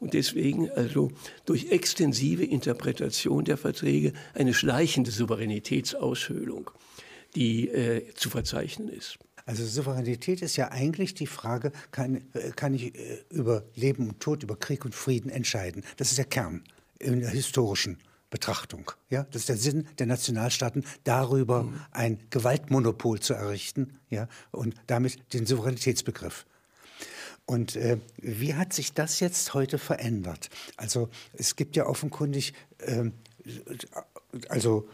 [0.00, 1.12] Und deswegen also
[1.44, 6.72] durch extensive Interpretation der Verträge eine schleichende Souveränitätsaushöhlung,
[7.36, 9.20] die äh, zu verzeichnen ist.
[9.46, 14.20] Also Souveränität ist ja eigentlich die Frage, kann, äh, kann ich äh, über Leben und
[14.20, 15.84] Tod, über Krieg und Frieden entscheiden?
[15.96, 16.62] Das ist der Kern
[16.98, 17.98] in der historischen
[18.30, 18.90] Betrachtung.
[19.10, 21.80] Ja, das ist der Sinn der Nationalstaaten, darüber mhm.
[21.90, 26.46] ein Gewaltmonopol zu errichten, ja, und damit den Souveränitätsbegriff.
[27.44, 30.48] Und äh, wie hat sich das jetzt heute verändert?
[30.76, 33.10] Also es gibt ja offenkundig, äh,
[34.48, 34.88] also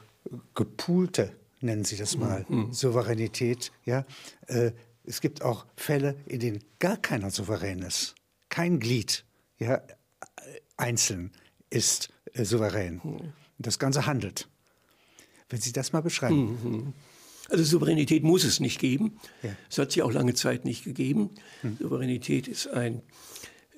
[0.54, 2.72] gepoolte, nennen Sie das mal, mhm.
[2.72, 3.72] Souveränität.
[3.84, 4.04] Ja,
[4.46, 4.72] äh,
[5.04, 8.14] es gibt auch Fälle, in denen gar keiner souverän ist,
[8.48, 9.24] kein Glied,
[9.58, 9.82] ja,
[10.76, 11.32] einzeln
[11.70, 13.00] ist äh, souverän.
[13.02, 13.32] Mhm.
[13.58, 14.48] Das Ganze handelt.
[15.48, 16.58] Wenn Sie das mal beschreiben.
[16.62, 16.92] Mhm.
[17.48, 19.18] Also Souveränität muss es nicht geben.
[19.42, 19.50] Ja.
[19.70, 21.30] Es hat sie auch lange Zeit nicht gegeben.
[21.62, 21.78] Mhm.
[21.80, 23.02] Souveränität ist ein,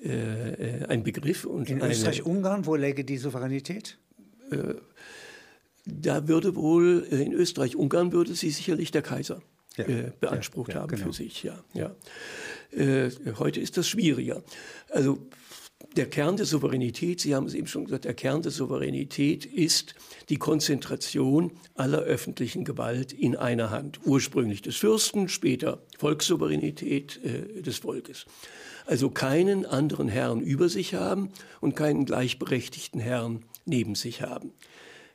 [0.03, 1.45] äh, ein Begriff.
[1.45, 3.97] Und In Österreich-Ungarn, wo läge die Souveränität?
[5.85, 9.41] Da würde wohl, äh, in Österreich-Ungarn würde sie sicherlich der Kaiser
[9.77, 9.85] ja.
[9.85, 11.07] äh, beansprucht ja, haben genau.
[11.07, 11.43] für sich.
[11.43, 11.95] Ja, ja.
[12.71, 14.43] Äh, heute ist das schwieriger.
[14.89, 15.17] Also
[15.95, 19.95] der Kern der Souveränität, Sie haben es eben schon gesagt, der Kern der Souveränität ist
[20.29, 23.99] die Konzentration aller öffentlichen Gewalt in einer Hand.
[24.05, 28.25] Ursprünglich des Fürsten, später Volkssouveränität äh, des Volkes.
[28.85, 34.53] Also keinen anderen Herrn über sich haben und keinen gleichberechtigten Herrn neben sich haben.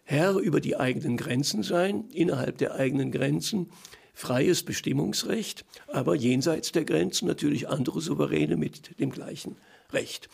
[0.08, 3.70] Herr über die eigenen Grenzen sein, innerhalb der eigenen Grenzen
[4.14, 9.56] freies Bestimmungsrecht, aber jenseits der Grenzen natürlich andere Souveräne mit dem gleichen
[9.92, 10.28] Recht.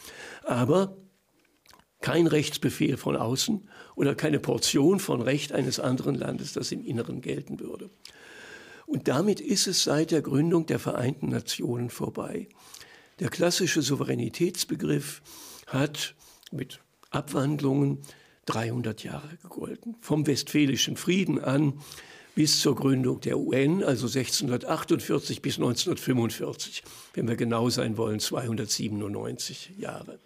[0.44, 0.96] Aber
[2.02, 7.22] kein Rechtsbefehl von außen oder keine Portion von Recht eines anderen Landes, das im Inneren
[7.22, 7.88] gelten würde.
[8.86, 12.48] Und damit ist es seit der Gründung der Vereinten Nationen vorbei.
[13.20, 15.22] Der klassische Souveränitätsbegriff
[15.66, 16.14] hat
[16.50, 16.80] mit
[17.10, 18.00] Abwandlungen
[18.46, 19.96] 300 Jahre gegolten.
[20.00, 21.74] Vom Westfälischen Frieden an
[22.34, 26.82] bis zur Gründung der UN, also 1648 bis 1945,
[27.14, 30.18] wenn wir genau sein wollen, 297 Jahre.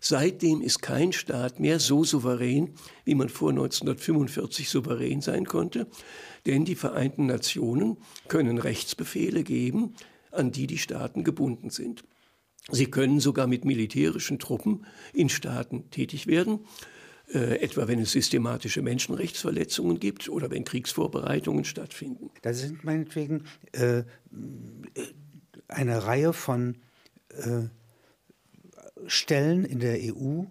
[0.00, 5.88] Seitdem ist kein Staat mehr so souverän, wie man vor 1945 souverän sein konnte,
[6.46, 7.96] denn die Vereinten Nationen
[8.28, 9.94] können Rechtsbefehle geben,
[10.30, 12.04] an die die Staaten gebunden sind.
[12.70, 16.60] Sie können sogar mit militärischen Truppen in Staaten tätig werden,
[17.32, 22.30] äh, etwa wenn es systematische Menschenrechtsverletzungen gibt oder wenn Kriegsvorbereitungen stattfinden.
[22.42, 24.04] Da sind meinetwegen äh,
[25.68, 26.76] eine Reihe von
[27.30, 27.68] äh,
[29.06, 30.44] Stellen in der EU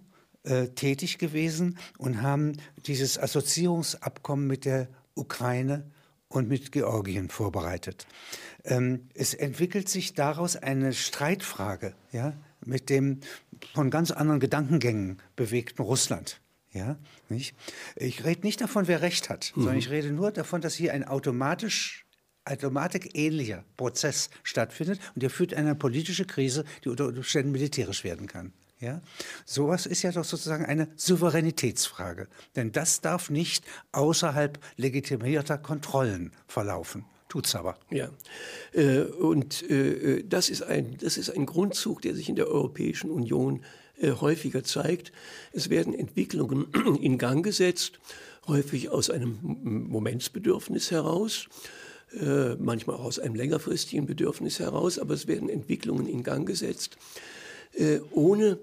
[0.43, 5.89] äh, tätig gewesen und haben dieses Assoziierungsabkommen mit der Ukraine
[6.29, 8.07] und mit Georgien vorbereitet.
[8.63, 12.33] Ähm, es entwickelt sich daraus eine Streitfrage ja,
[12.65, 13.21] mit dem
[13.73, 16.39] von ganz anderen Gedankengängen bewegten Russland.
[16.73, 16.97] Ja,
[17.29, 17.55] nicht?
[17.95, 19.61] Ich rede nicht davon, wer recht hat, mhm.
[19.61, 22.05] sondern ich rede nur davon, dass hier ein automatisch
[22.45, 28.53] automatikähnlicher Prozess stattfindet und der führt eine politische Krise, die unter Umständen militärisch werden kann.
[28.79, 29.01] Ja?
[29.45, 32.27] Sowas ist ja doch sozusagen eine Souveränitätsfrage.
[32.55, 37.05] Denn das darf nicht außerhalb legitimierter Kontrollen verlaufen.
[37.27, 37.77] Tut's aber.
[37.89, 38.09] Ja.
[38.71, 43.11] Äh, und äh, das, ist ein, das ist ein Grundzug, der sich in der Europäischen
[43.11, 45.11] Union äh, häufiger zeigt.
[45.51, 46.67] Es werden Entwicklungen
[47.01, 47.99] in Gang gesetzt,
[48.47, 51.47] häufig aus einem Momentsbedürfnis heraus
[52.13, 56.97] äh, manchmal auch aus einem längerfristigen Bedürfnis heraus, aber es werden Entwicklungen in Gang gesetzt,
[57.73, 58.59] äh, ohne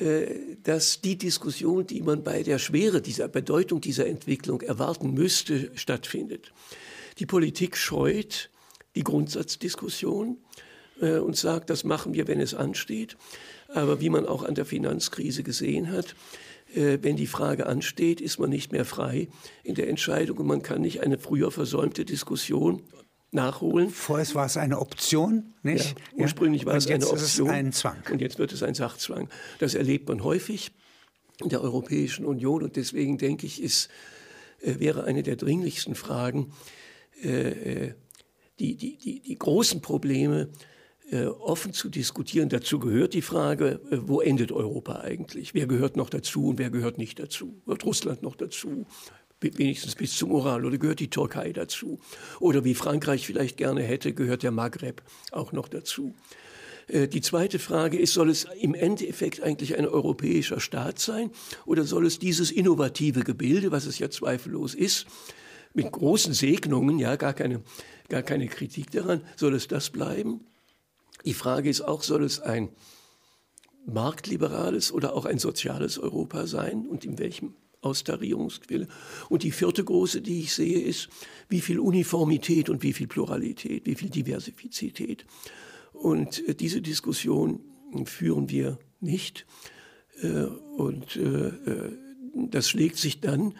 [0.00, 5.70] äh, dass die Diskussion, die man bei der Schwere dieser Bedeutung dieser Entwicklung erwarten müsste,
[5.76, 6.52] stattfindet.
[7.20, 8.50] Die Politik scheut
[8.96, 10.38] die Grundsatzdiskussion
[11.00, 13.16] und sagt, das machen wir, wenn es ansteht.
[13.74, 16.14] Aber wie man auch an der Finanzkrise gesehen hat,
[16.74, 19.28] äh, wenn die Frage ansteht, ist man nicht mehr frei
[19.62, 22.82] in der Entscheidung und man kann nicht eine früher versäumte Diskussion
[23.32, 23.90] nachholen.
[23.90, 25.96] Vorher war es eine Option, nicht?
[26.16, 26.68] Ja, ursprünglich ja.
[26.68, 27.16] war es eine Option.
[27.16, 28.02] Ist es ein Zwang.
[28.10, 29.28] Und jetzt wird es ein Sachzwang.
[29.58, 30.72] Das erlebt man häufig
[31.42, 33.88] in der Europäischen Union und deswegen denke ich, ist,
[34.60, 36.52] äh, wäre eine der dringlichsten Fragen,
[37.22, 37.92] äh,
[38.58, 40.50] die, die, die, die großen Probleme
[41.18, 42.48] offen zu diskutieren.
[42.48, 45.54] Dazu gehört die Frage, äh, wo endet Europa eigentlich?
[45.54, 47.60] Wer gehört noch dazu und wer gehört nicht dazu?
[47.64, 48.86] Gehört Russland noch dazu?
[49.42, 51.98] wenigstens bis zum Ural oder gehört die Türkei dazu?
[52.40, 56.14] Oder wie Frankreich vielleicht gerne hätte, gehört der Maghreb auch noch dazu?
[56.88, 61.30] Äh, die zweite Frage ist, soll es im Endeffekt eigentlich ein europäischer Staat sein
[61.64, 65.06] oder soll es dieses innovative Gebilde, was es ja zweifellos ist,
[65.72, 67.62] mit großen Segnungen, ja, gar keine,
[68.08, 70.40] gar keine Kritik daran, soll es das bleiben?
[71.24, 72.70] Die Frage ist auch, soll es ein
[73.86, 78.88] marktliberales oder auch ein soziales Europa sein und in welchem Austarierungsquelle.
[79.28, 81.08] Und die vierte große, die ich sehe, ist,
[81.48, 85.24] wie viel Uniformität und wie viel Pluralität, wie viel Diversifizität.
[85.92, 87.60] Und äh, diese Diskussion
[88.04, 89.46] führen wir nicht.
[90.22, 90.44] Äh,
[90.76, 91.52] und äh,
[92.34, 93.54] das schlägt sich dann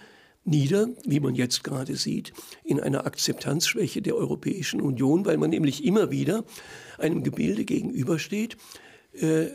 [0.44, 2.32] nieder, wie man jetzt gerade sieht,
[2.64, 6.44] in einer Akzeptanzschwäche der Europäischen Union, weil man nämlich immer wieder
[7.00, 8.56] einem Gebilde gegenübersteht,
[9.12, 9.46] äh,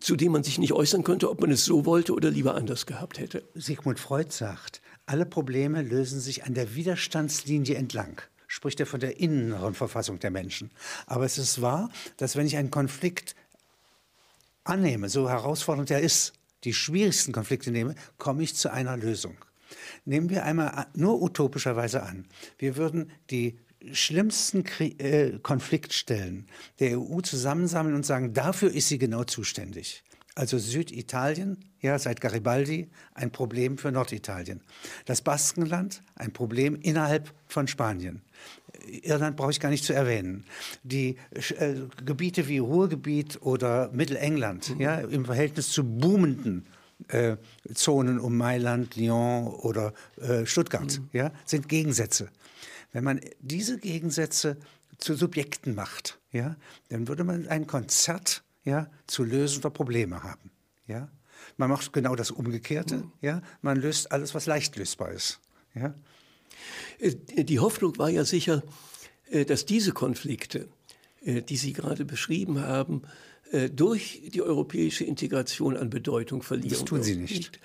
[0.00, 2.86] zu dem man sich nicht äußern könnte, ob man es so wollte oder lieber anders
[2.86, 3.42] gehabt hätte.
[3.54, 9.20] Sigmund Freud sagt, alle Probleme lösen sich an der Widerstandslinie entlang spricht er von der
[9.20, 10.72] inneren Verfassung der Menschen.
[11.06, 13.36] Aber es ist wahr, dass wenn ich einen Konflikt
[14.64, 16.32] annehme, so herausfordernd er ist,
[16.64, 19.36] die schwierigsten Konflikte nehme, komme ich zu einer Lösung.
[20.04, 22.26] Nehmen wir einmal nur utopischerweise an,
[22.58, 23.56] wir würden die
[23.92, 26.46] schlimmsten Krie äh, Konfliktstellen
[26.78, 30.02] der EU zusammensammeln und sagen, dafür ist sie genau zuständig.
[30.34, 34.60] Also Süditalien, ja, seit Garibaldi ein Problem für Norditalien.
[35.04, 38.22] Das Baskenland, ein Problem innerhalb von Spanien.
[39.02, 40.44] Irland brauche ich gar nicht zu erwähnen.
[40.82, 41.16] Die
[41.58, 44.80] äh, Gebiete wie Ruhrgebiet oder Mittelengland, mhm.
[44.80, 46.66] ja, im Verhältnis zu boomenden
[47.08, 47.36] äh,
[47.74, 51.08] Zonen um Mailand, Lyon oder äh, Stuttgart, mhm.
[51.12, 52.28] ja, sind Gegensätze.
[52.92, 54.56] Wenn man diese Gegensätze
[54.98, 56.56] zu Subjekten macht, ja,
[56.88, 60.50] dann würde man ein Konzert ja, zu lösender Probleme haben.
[60.86, 61.10] Ja.
[61.56, 62.96] Man macht genau das Umgekehrte.
[62.96, 63.12] Mhm.
[63.20, 63.42] Ja.
[63.62, 65.40] Man löst alles, was leicht lösbar ist.
[65.74, 65.94] Ja.
[66.98, 68.62] Äh, die Hoffnung war ja sicher,
[69.30, 70.68] äh, dass diese Konflikte,
[71.22, 73.02] äh, die Sie gerade beschrieben haben,
[73.72, 76.70] durch die europäische Integration an Bedeutung verlieren.
[76.70, 77.34] Das tun Sie nicht.
[77.34, 77.60] nicht.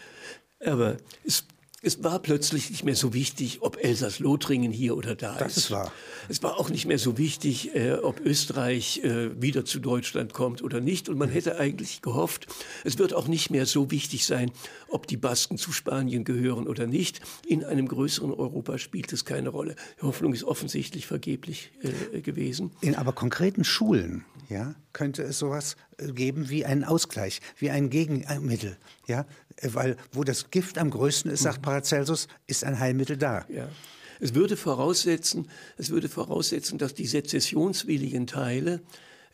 [0.65, 1.45] Aber es
[1.85, 5.71] Es war plötzlich nicht mehr so wichtig, ob Elsass-Lothringen hier oder da das ist.
[5.71, 5.93] Wahr.
[6.27, 10.63] Es war auch nicht mehr so wichtig, äh, ob Österreich äh, wieder zu Deutschland kommt
[10.63, 11.09] oder nicht.
[11.09, 12.47] Und man hätte eigentlich gehofft,
[12.83, 14.51] es wird auch nicht mehr so wichtig sein,
[14.87, 17.21] ob die Basken zu Spanien gehören oder nicht.
[17.45, 19.75] In einem größeren Europa spielt es keine Rolle.
[19.99, 21.71] Die Hoffnung ist offensichtlich vergeblich
[22.13, 22.71] äh, gewesen.
[22.81, 27.91] In aber konkreten Schulen ja, könnte es sowas äh, geben wie einen Ausgleich, wie ein
[27.91, 28.77] Gegenmittel.
[29.07, 29.27] Ja?
[29.61, 33.45] Weil wo das Gift am größten ist, sagt Paracelsus, ist ein Heilmittel da.
[33.49, 33.69] Ja.
[34.19, 38.81] Es würde voraussetzen, es würde voraussetzen, dass die sezessionswilligen Teile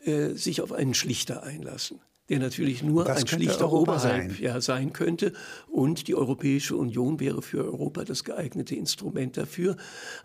[0.04, 4.36] äh, sich auf einen Schlichter einlassen der natürlich nur ein schlichter Europa oberhalb sein.
[4.40, 5.32] Ja, sein könnte.
[5.68, 9.76] Und die Europäische Union wäre für Europa das geeignete Instrument dafür.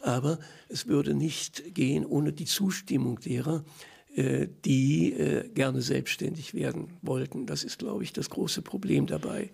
[0.02, 6.98] Aber es würde nicht gehen ohne die Zustimmung derer, äh, die äh, gerne selbstständig werden
[7.02, 7.46] wollten.
[7.46, 9.52] Das ist, glaube ich, das große Problem dabei.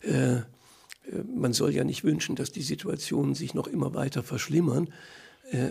[0.00, 0.40] Äh,
[1.34, 4.92] man soll ja nicht wünschen, dass die Situationen sich noch immer weiter verschlimmern.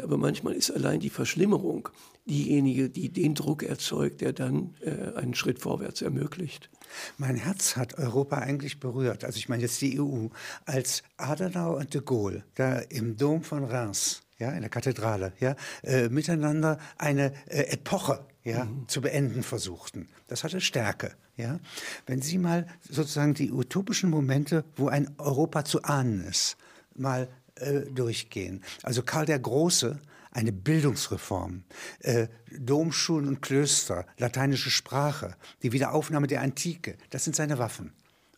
[0.04, 1.90] Aber manchmal ist allein die Verschlimmerung
[2.26, 4.76] diejenige, die den Druck erzeugt, der dann
[5.16, 6.70] einen Schritt vorwärts ermöglicht.
[7.18, 9.24] Mein Herz hat Europa eigentlich berührt.
[9.24, 10.28] Also ich meine jetzt die EU,
[10.66, 15.56] als Adenauer und de Gaulle da im Dom von Reims ja, in der Kathedrale, ja,
[15.84, 18.88] äh, miteinander eine äh, Epoche ja, mhm.
[18.88, 20.10] zu beenden versuchten.
[20.28, 21.14] Das hatte Stärke.
[21.38, 21.60] Ja.
[22.08, 26.58] Wenn Sie mal sozusagen die utopischen Momente, wo ein Europa zu ahnen ist,
[26.96, 28.64] mal äh, durchgehen.
[28.82, 30.00] Also Karl der Große,
[30.32, 31.64] eine Bildungsreform,
[32.00, 32.28] äh,
[32.58, 37.94] Domschulen und Klöster, lateinische Sprache, die Wiederaufnahme der Antike, das sind seine Waffen.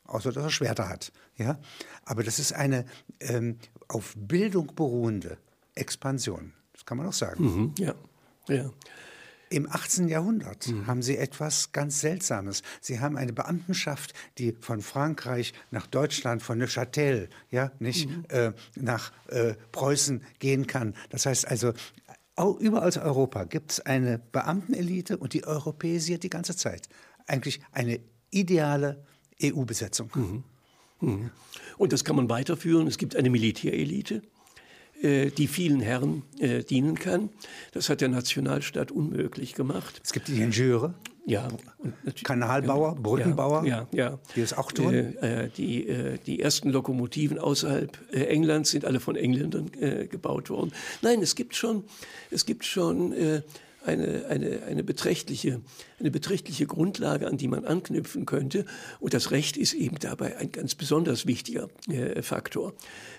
[0.05, 1.13] Außer dass er Schwerter hat.
[1.37, 1.59] Ja?
[2.03, 2.85] Aber das ist eine
[3.21, 5.37] ähm, auf Bildung beruhende
[5.75, 6.53] Expansion.
[6.73, 7.43] Das kann man auch sagen.
[7.43, 7.95] Mhm, ja,
[8.47, 8.69] ja.
[9.49, 10.07] Im 18.
[10.07, 10.87] Jahrhundert mhm.
[10.87, 12.63] haben sie etwas ganz Seltsames.
[12.81, 18.25] Sie haben eine Beamtenschaft, die von Frankreich nach Deutschland, von Neuchâtel, ja, nicht mhm.
[18.29, 20.95] äh, nach äh, Preußen gehen kann.
[21.11, 21.73] Das heißt also,
[22.59, 26.89] überall aus Europa gibt es eine Beamtenelite und die europäisiert die ganze Zeit.
[27.27, 27.99] Eigentlich eine
[28.31, 29.05] ideale
[29.41, 30.09] EU-Besetzung.
[30.15, 30.43] Mhm.
[30.99, 31.29] mhm.
[31.77, 32.87] Und das kann man weiterführen.
[32.87, 34.23] Es gibt eine Militärelite
[35.03, 37.29] die vielen Herren äh, dienen kann.
[37.73, 39.99] Das hat der Nationalstaat unmöglich gemacht.
[40.03, 40.93] Es gibt die Ingenieure.
[41.25, 41.47] Ja,
[42.25, 44.93] Kanalbauer, Brückenbauer, ja, ja, die das auch tun.
[44.93, 49.71] Äh, äh die, äh, die ersten Lokomotiven außerhalb äh, Englands sind alle von Engländern
[50.09, 50.73] gebaut worden.
[51.01, 51.85] Nein, es gibt schon,
[52.29, 53.13] es gibt schon
[53.85, 55.61] eine, eine, eine, beträchtliche,
[55.99, 58.65] eine beträchtliche Grundlage, an die man anknüpfen könnte.
[58.99, 62.73] Und das Recht ist eben dabei ein ganz besonders wichtiger äh, Faktor.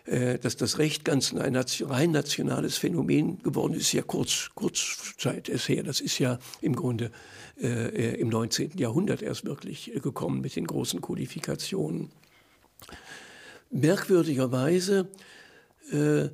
[0.06, 5.48] Äh, dass das Recht ganz ein rein nationales Phänomen geworden ist, ist ja kurz, Kurzzeit
[5.48, 5.82] ist her.
[5.82, 7.10] Das ist ja im Grunde
[7.60, 8.72] äh, im 19.
[8.76, 12.10] Jahrhundert erst wirklich gekommen mit den großen Kodifikationen.
[13.70, 15.24] Merkwürdigerweise äh,
[15.92, 16.30] äh,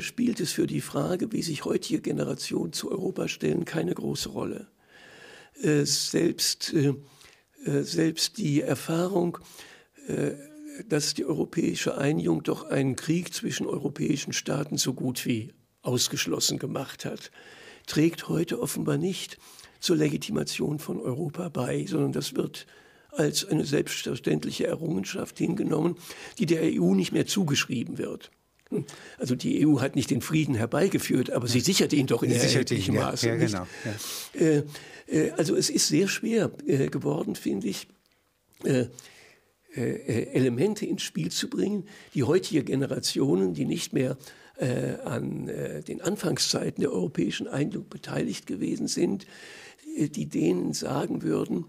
[0.00, 4.68] spielt es für die Frage, wie sich heutige Generationen zu Europa stellen, keine große Rolle.
[5.62, 6.94] Äh, selbst, äh,
[7.64, 9.38] selbst die Erfahrung,
[10.86, 17.06] dass die europäische Einigung doch einen Krieg zwischen europäischen Staaten so gut wie ausgeschlossen gemacht
[17.06, 17.30] hat,
[17.86, 19.38] trägt heute offenbar nicht
[19.80, 22.66] zur Legitimation von Europa bei, sondern das wird
[23.10, 25.96] als eine selbstverständliche Errungenschaft hingenommen,
[26.38, 28.30] die der EU nicht mehr zugeschrieben wird.
[29.18, 32.96] Also die EU hat nicht den Frieden herbeigeführt, aber sie sichert ihn doch in erheblichem
[32.96, 33.28] Maße.
[33.28, 33.66] Ja, genau.
[34.34, 34.40] Ja.
[34.40, 34.62] Äh,
[35.06, 37.86] äh, also es ist sehr schwer äh, geworden, finde ich,
[38.64, 38.86] äh,
[39.76, 44.16] äh, Elemente ins Spiel zu bringen, die heutige Generationen, die nicht mehr
[44.56, 45.50] äh, an
[45.88, 49.26] den Anfangszeiten der europäischen Einigung beteiligt gewesen sind,
[49.96, 51.66] die denen sagen würden,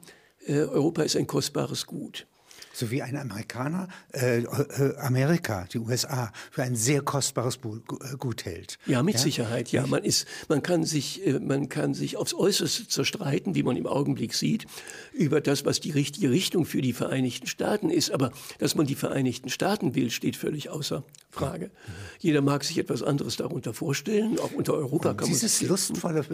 [0.47, 2.27] Europa ist ein kostbares Gut
[2.75, 8.45] so wie ein Amerikaner äh, äh Amerika, die USA, für ein sehr kostbares äh, Gut
[8.45, 8.77] hält.
[8.85, 9.21] Ja, mit ja?
[9.21, 9.71] Sicherheit.
[9.71, 13.77] Ja, man ist, man kann sich, äh, man kann sich aufs Äußerste zerstreiten, wie man
[13.77, 14.65] im Augenblick sieht,
[15.13, 18.11] über das, was die richtige Richtung für die Vereinigten Staaten ist.
[18.11, 21.71] Aber dass man die Vereinigten Staaten will, steht völlig außer Frage.
[22.19, 24.39] Jeder mag sich etwas anderes darunter vorstellen.
[24.39, 26.25] Auch unter Europa und kann man dieses lustvolle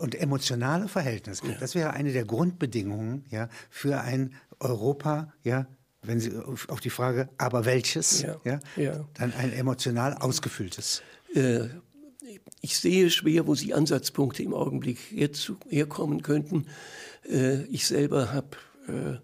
[0.00, 1.54] und emotionale Verhältnis, ja.
[1.60, 5.66] das wäre eine der Grundbedingungen ja, für ein Europa, ja,
[6.02, 9.08] wenn Sie auf die Frage, aber welches, ja, ja, ja.
[9.14, 11.02] dann ein emotional ausgefülltes.
[11.34, 11.68] Äh,
[12.60, 14.98] ich sehe schwer, wo Sie Ansatzpunkte im Augenblick
[15.68, 16.66] herkommen könnten.
[17.28, 18.56] Äh, ich selber habe
[18.88, 19.18] äh,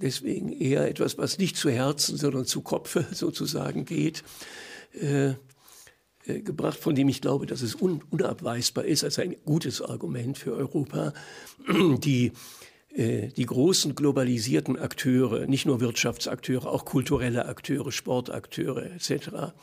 [0.00, 4.22] deswegen eher etwas, was nicht zu Herzen, sondern zu Kopfe sozusagen geht,
[5.00, 5.34] äh,
[6.24, 10.54] gebracht, von dem ich glaube, dass es un unabweisbar ist als ein gutes Argument für
[10.54, 11.12] Europa.
[11.98, 12.32] Die
[12.94, 19.54] die großen globalisierten Akteure, nicht nur Wirtschaftsakteure, auch kulturelle Akteure, Sportakteure etc.,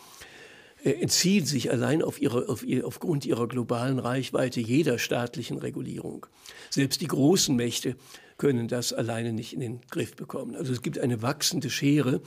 [0.83, 6.25] äh, entziehen sich allein auf ihre, auf ihr, aufgrund ihrer globalen Reichweite jeder staatlichen Regulierung.
[6.69, 7.95] Selbst die großen Mächte
[8.37, 10.55] können das alleine nicht in den Griff bekommen.
[10.55, 12.21] Also es gibt eine wachsende Schere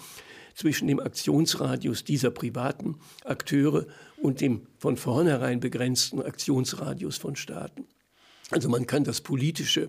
[0.55, 3.87] zwischen dem Aktionsradius dieser privaten Akteure
[4.19, 7.87] und dem von vornherein begrenzten Aktionsradius von Staaten.
[8.51, 9.89] Also man kann das politische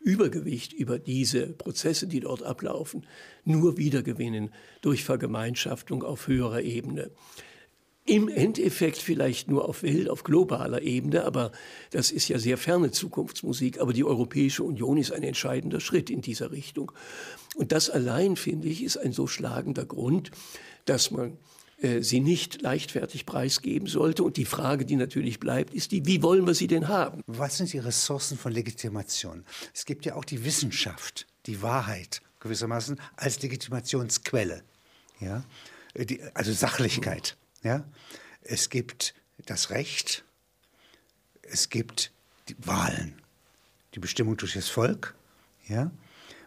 [0.00, 3.06] Übergewicht über diese Prozesse, die dort ablaufen,
[3.44, 7.10] nur wiedergewinnen durch Vergemeinschaftung auf höherer Ebene.
[8.06, 11.52] Im Endeffekt vielleicht nur auf Welt, auf globaler Ebene, aber
[11.90, 13.78] das ist ja sehr ferne Zukunftsmusik.
[13.80, 16.92] Aber die Europäische Union ist ein entscheidender Schritt in dieser Richtung.
[17.56, 20.30] Und das allein, finde ich, ist ein so schlagender Grund,
[20.86, 21.36] dass man
[21.80, 24.22] äh, sie nicht leichtfertig preisgeben sollte.
[24.22, 27.22] Und die Frage, die natürlich bleibt, ist die, wie wollen wir sie denn haben?
[27.26, 29.44] Was sind die Ressourcen von Legitimation?
[29.74, 34.62] Es gibt ja auch die Wissenschaft, die Wahrheit gewissermaßen als Legitimationsquelle.
[35.20, 35.44] Ja?
[35.94, 37.38] Äh, die, also Sachlichkeit.
[37.62, 37.84] Ja?
[38.42, 39.14] Es gibt
[39.46, 40.24] das Recht,
[41.42, 42.12] es gibt
[42.48, 43.22] die Wahlen,
[43.94, 45.14] die Bestimmung durch das Volk.
[45.66, 45.90] Ja?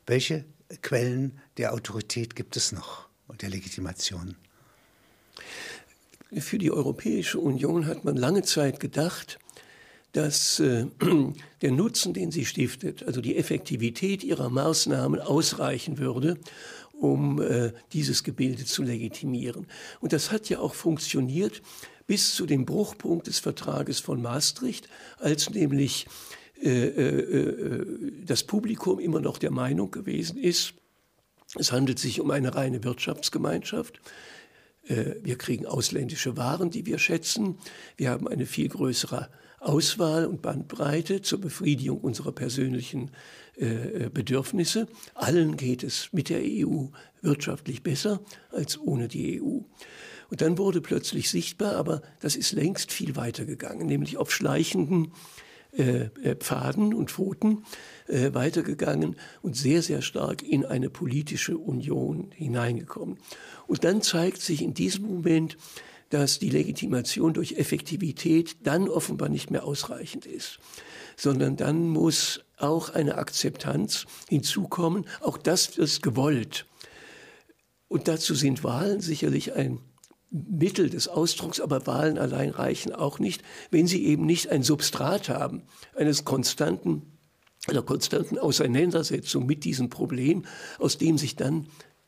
[0.05, 0.45] Welche
[0.84, 4.36] Quellen der Autorität gibt es noch und der Legitimation?
[6.39, 9.39] Für die Europäische Union hat man lange Zeit gedacht,
[10.13, 10.85] dass äh,
[11.61, 16.37] der Nutzen, den sie stiftet, also die Effektivität ihrer Maßnahmen ausreichen würde,
[16.93, 19.67] um äh, dieses Gebilde zu legitimieren.
[19.99, 21.61] Und das hat ja auch funktioniert
[22.07, 24.87] bis zu dem Bruchpunkt des Vertrages von Maastricht,
[25.19, 26.07] als nämlich
[26.61, 30.73] äh, äh, äh das Publikum immer noch der Meinung gewesen ist,
[31.55, 34.01] es handelt sich um eine reine Wirtschaftsgemeinschaft.
[34.88, 37.57] Äh, wir kriegen ausländische Waren, die wir schätzen.
[37.97, 39.29] Wir haben eine viel größere
[39.59, 43.11] Auswahl und Bandbreite zur Befriedigung unserer persönlichen
[43.55, 44.88] äh, Bedürfnisse.
[45.13, 46.88] Allen geht es mit der EU
[47.21, 48.21] wirtschaftlich besser
[48.51, 49.59] als ohne die EU.
[50.29, 55.05] Und dann wurde plötzlich sichtbar, aber das ist längst viel weiter gegangen, nämlich auf schleichenden
[55.05, 55.11] äh, äh,
[56.36, 57.63] Pfaden und Pfoten
[58.07, 63.17] äh, weitergegangen und sehr, sehr stark in eine politische Union hineingekommen.
[63.67, 65.57] Und dann zeigt sich in diesem Moment,
[66.09, 70.59] dass die Legitimation durch Effektivität dann offenbar nicht mehr ausreichend ist,
[71.17, 75.05] sondern dann muss auch eine Akzeptanz hinzukommen.
[75.21, 76.67] Auch das ist gewollt.
[77.88, 79.80] Und dazu sind Wahlen sicherlich ein
[80.34, 85.29] Mittel des Ausdrucks, aber Wahlen allein reichen auch nicht, wenn sie eben nicht ein Substrat
[85.29, 85.61] haben,
[85.95, 87.03] eines konstanten,
[87.67, 90.45] einer konstanten Auseinandersetzung mit diesem Problem,
[90.79, 91.67] aus dem sich dann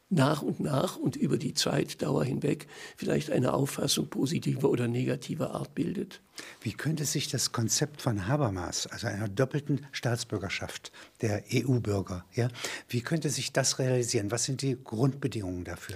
[0.10, 5.74] nach und nach und über die Zeitdauer hinweg vielleicht eine Auffassung positiver oder negativer Art
[5.74, 6.22] bildet.
[6.62, 10.92] Wie könnte sich das Konzept von Habermas, also einer doppelten Staatsbürgerschaft
[11.22, 12.50] der EU-Bürger, ja,
[12.88, 14.30] wie könnte sich das realisieren?
[14.30, 15.96] Was sind die Grundbedingungen dafür?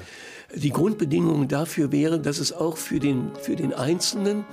[0.55, 4.45] Die Grundbedingungen dafür wären, dass es auch für den, für den Einzelnen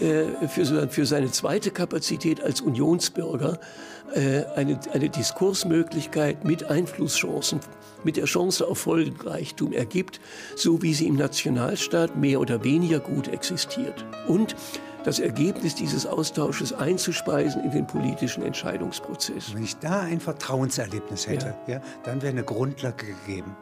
[0.00, 3.60] äh, für, für seine zweite Kapazität als Unionsbürger
[4.14, 7.60] eine, eine Diskursmöglichkeit mit Einflusschancen,
[8.04, 10.20] mit der Chance auf Folgenreichtum ergibt,
[10.56, 14.04] so wie sie im Nationalstaat mehr oder weniger gut existiert.
[14.28, 14.54] Und
[15.04, 19.54] das Ergebnis dieses Austausches einzuspeisen in den politischen Entscheidungsprozess.
[19.54, 21.74] Wenn ich da ein Vertrauenserlebnis hätte, ja.
[21.74, 23.54] ja dann wäre eine Grundlage gegeben.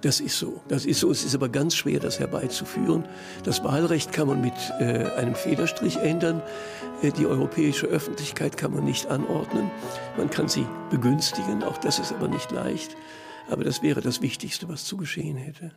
[0.00, 0.60] Das ist so.
[0.68, 1.10] Das ist so.
[1.10, 3.04] Es ist aber ganz schwer, das herbeizuführen.
[3.42, 6.42] Das Wahlrecht kann man mit äh, einem Federstrich ändern.
[7.02, 9.70] Äh, die europäische Öffentlichkeit kann man nicht anordnen.
[10.16, 11.62] Man kann sie begünstigen.
[11.62, 12.96] Auch das ist aber nicht leicht.
[13.48, 15.72] Aber das wäre das Wichtigste, was zu geschehen hätte.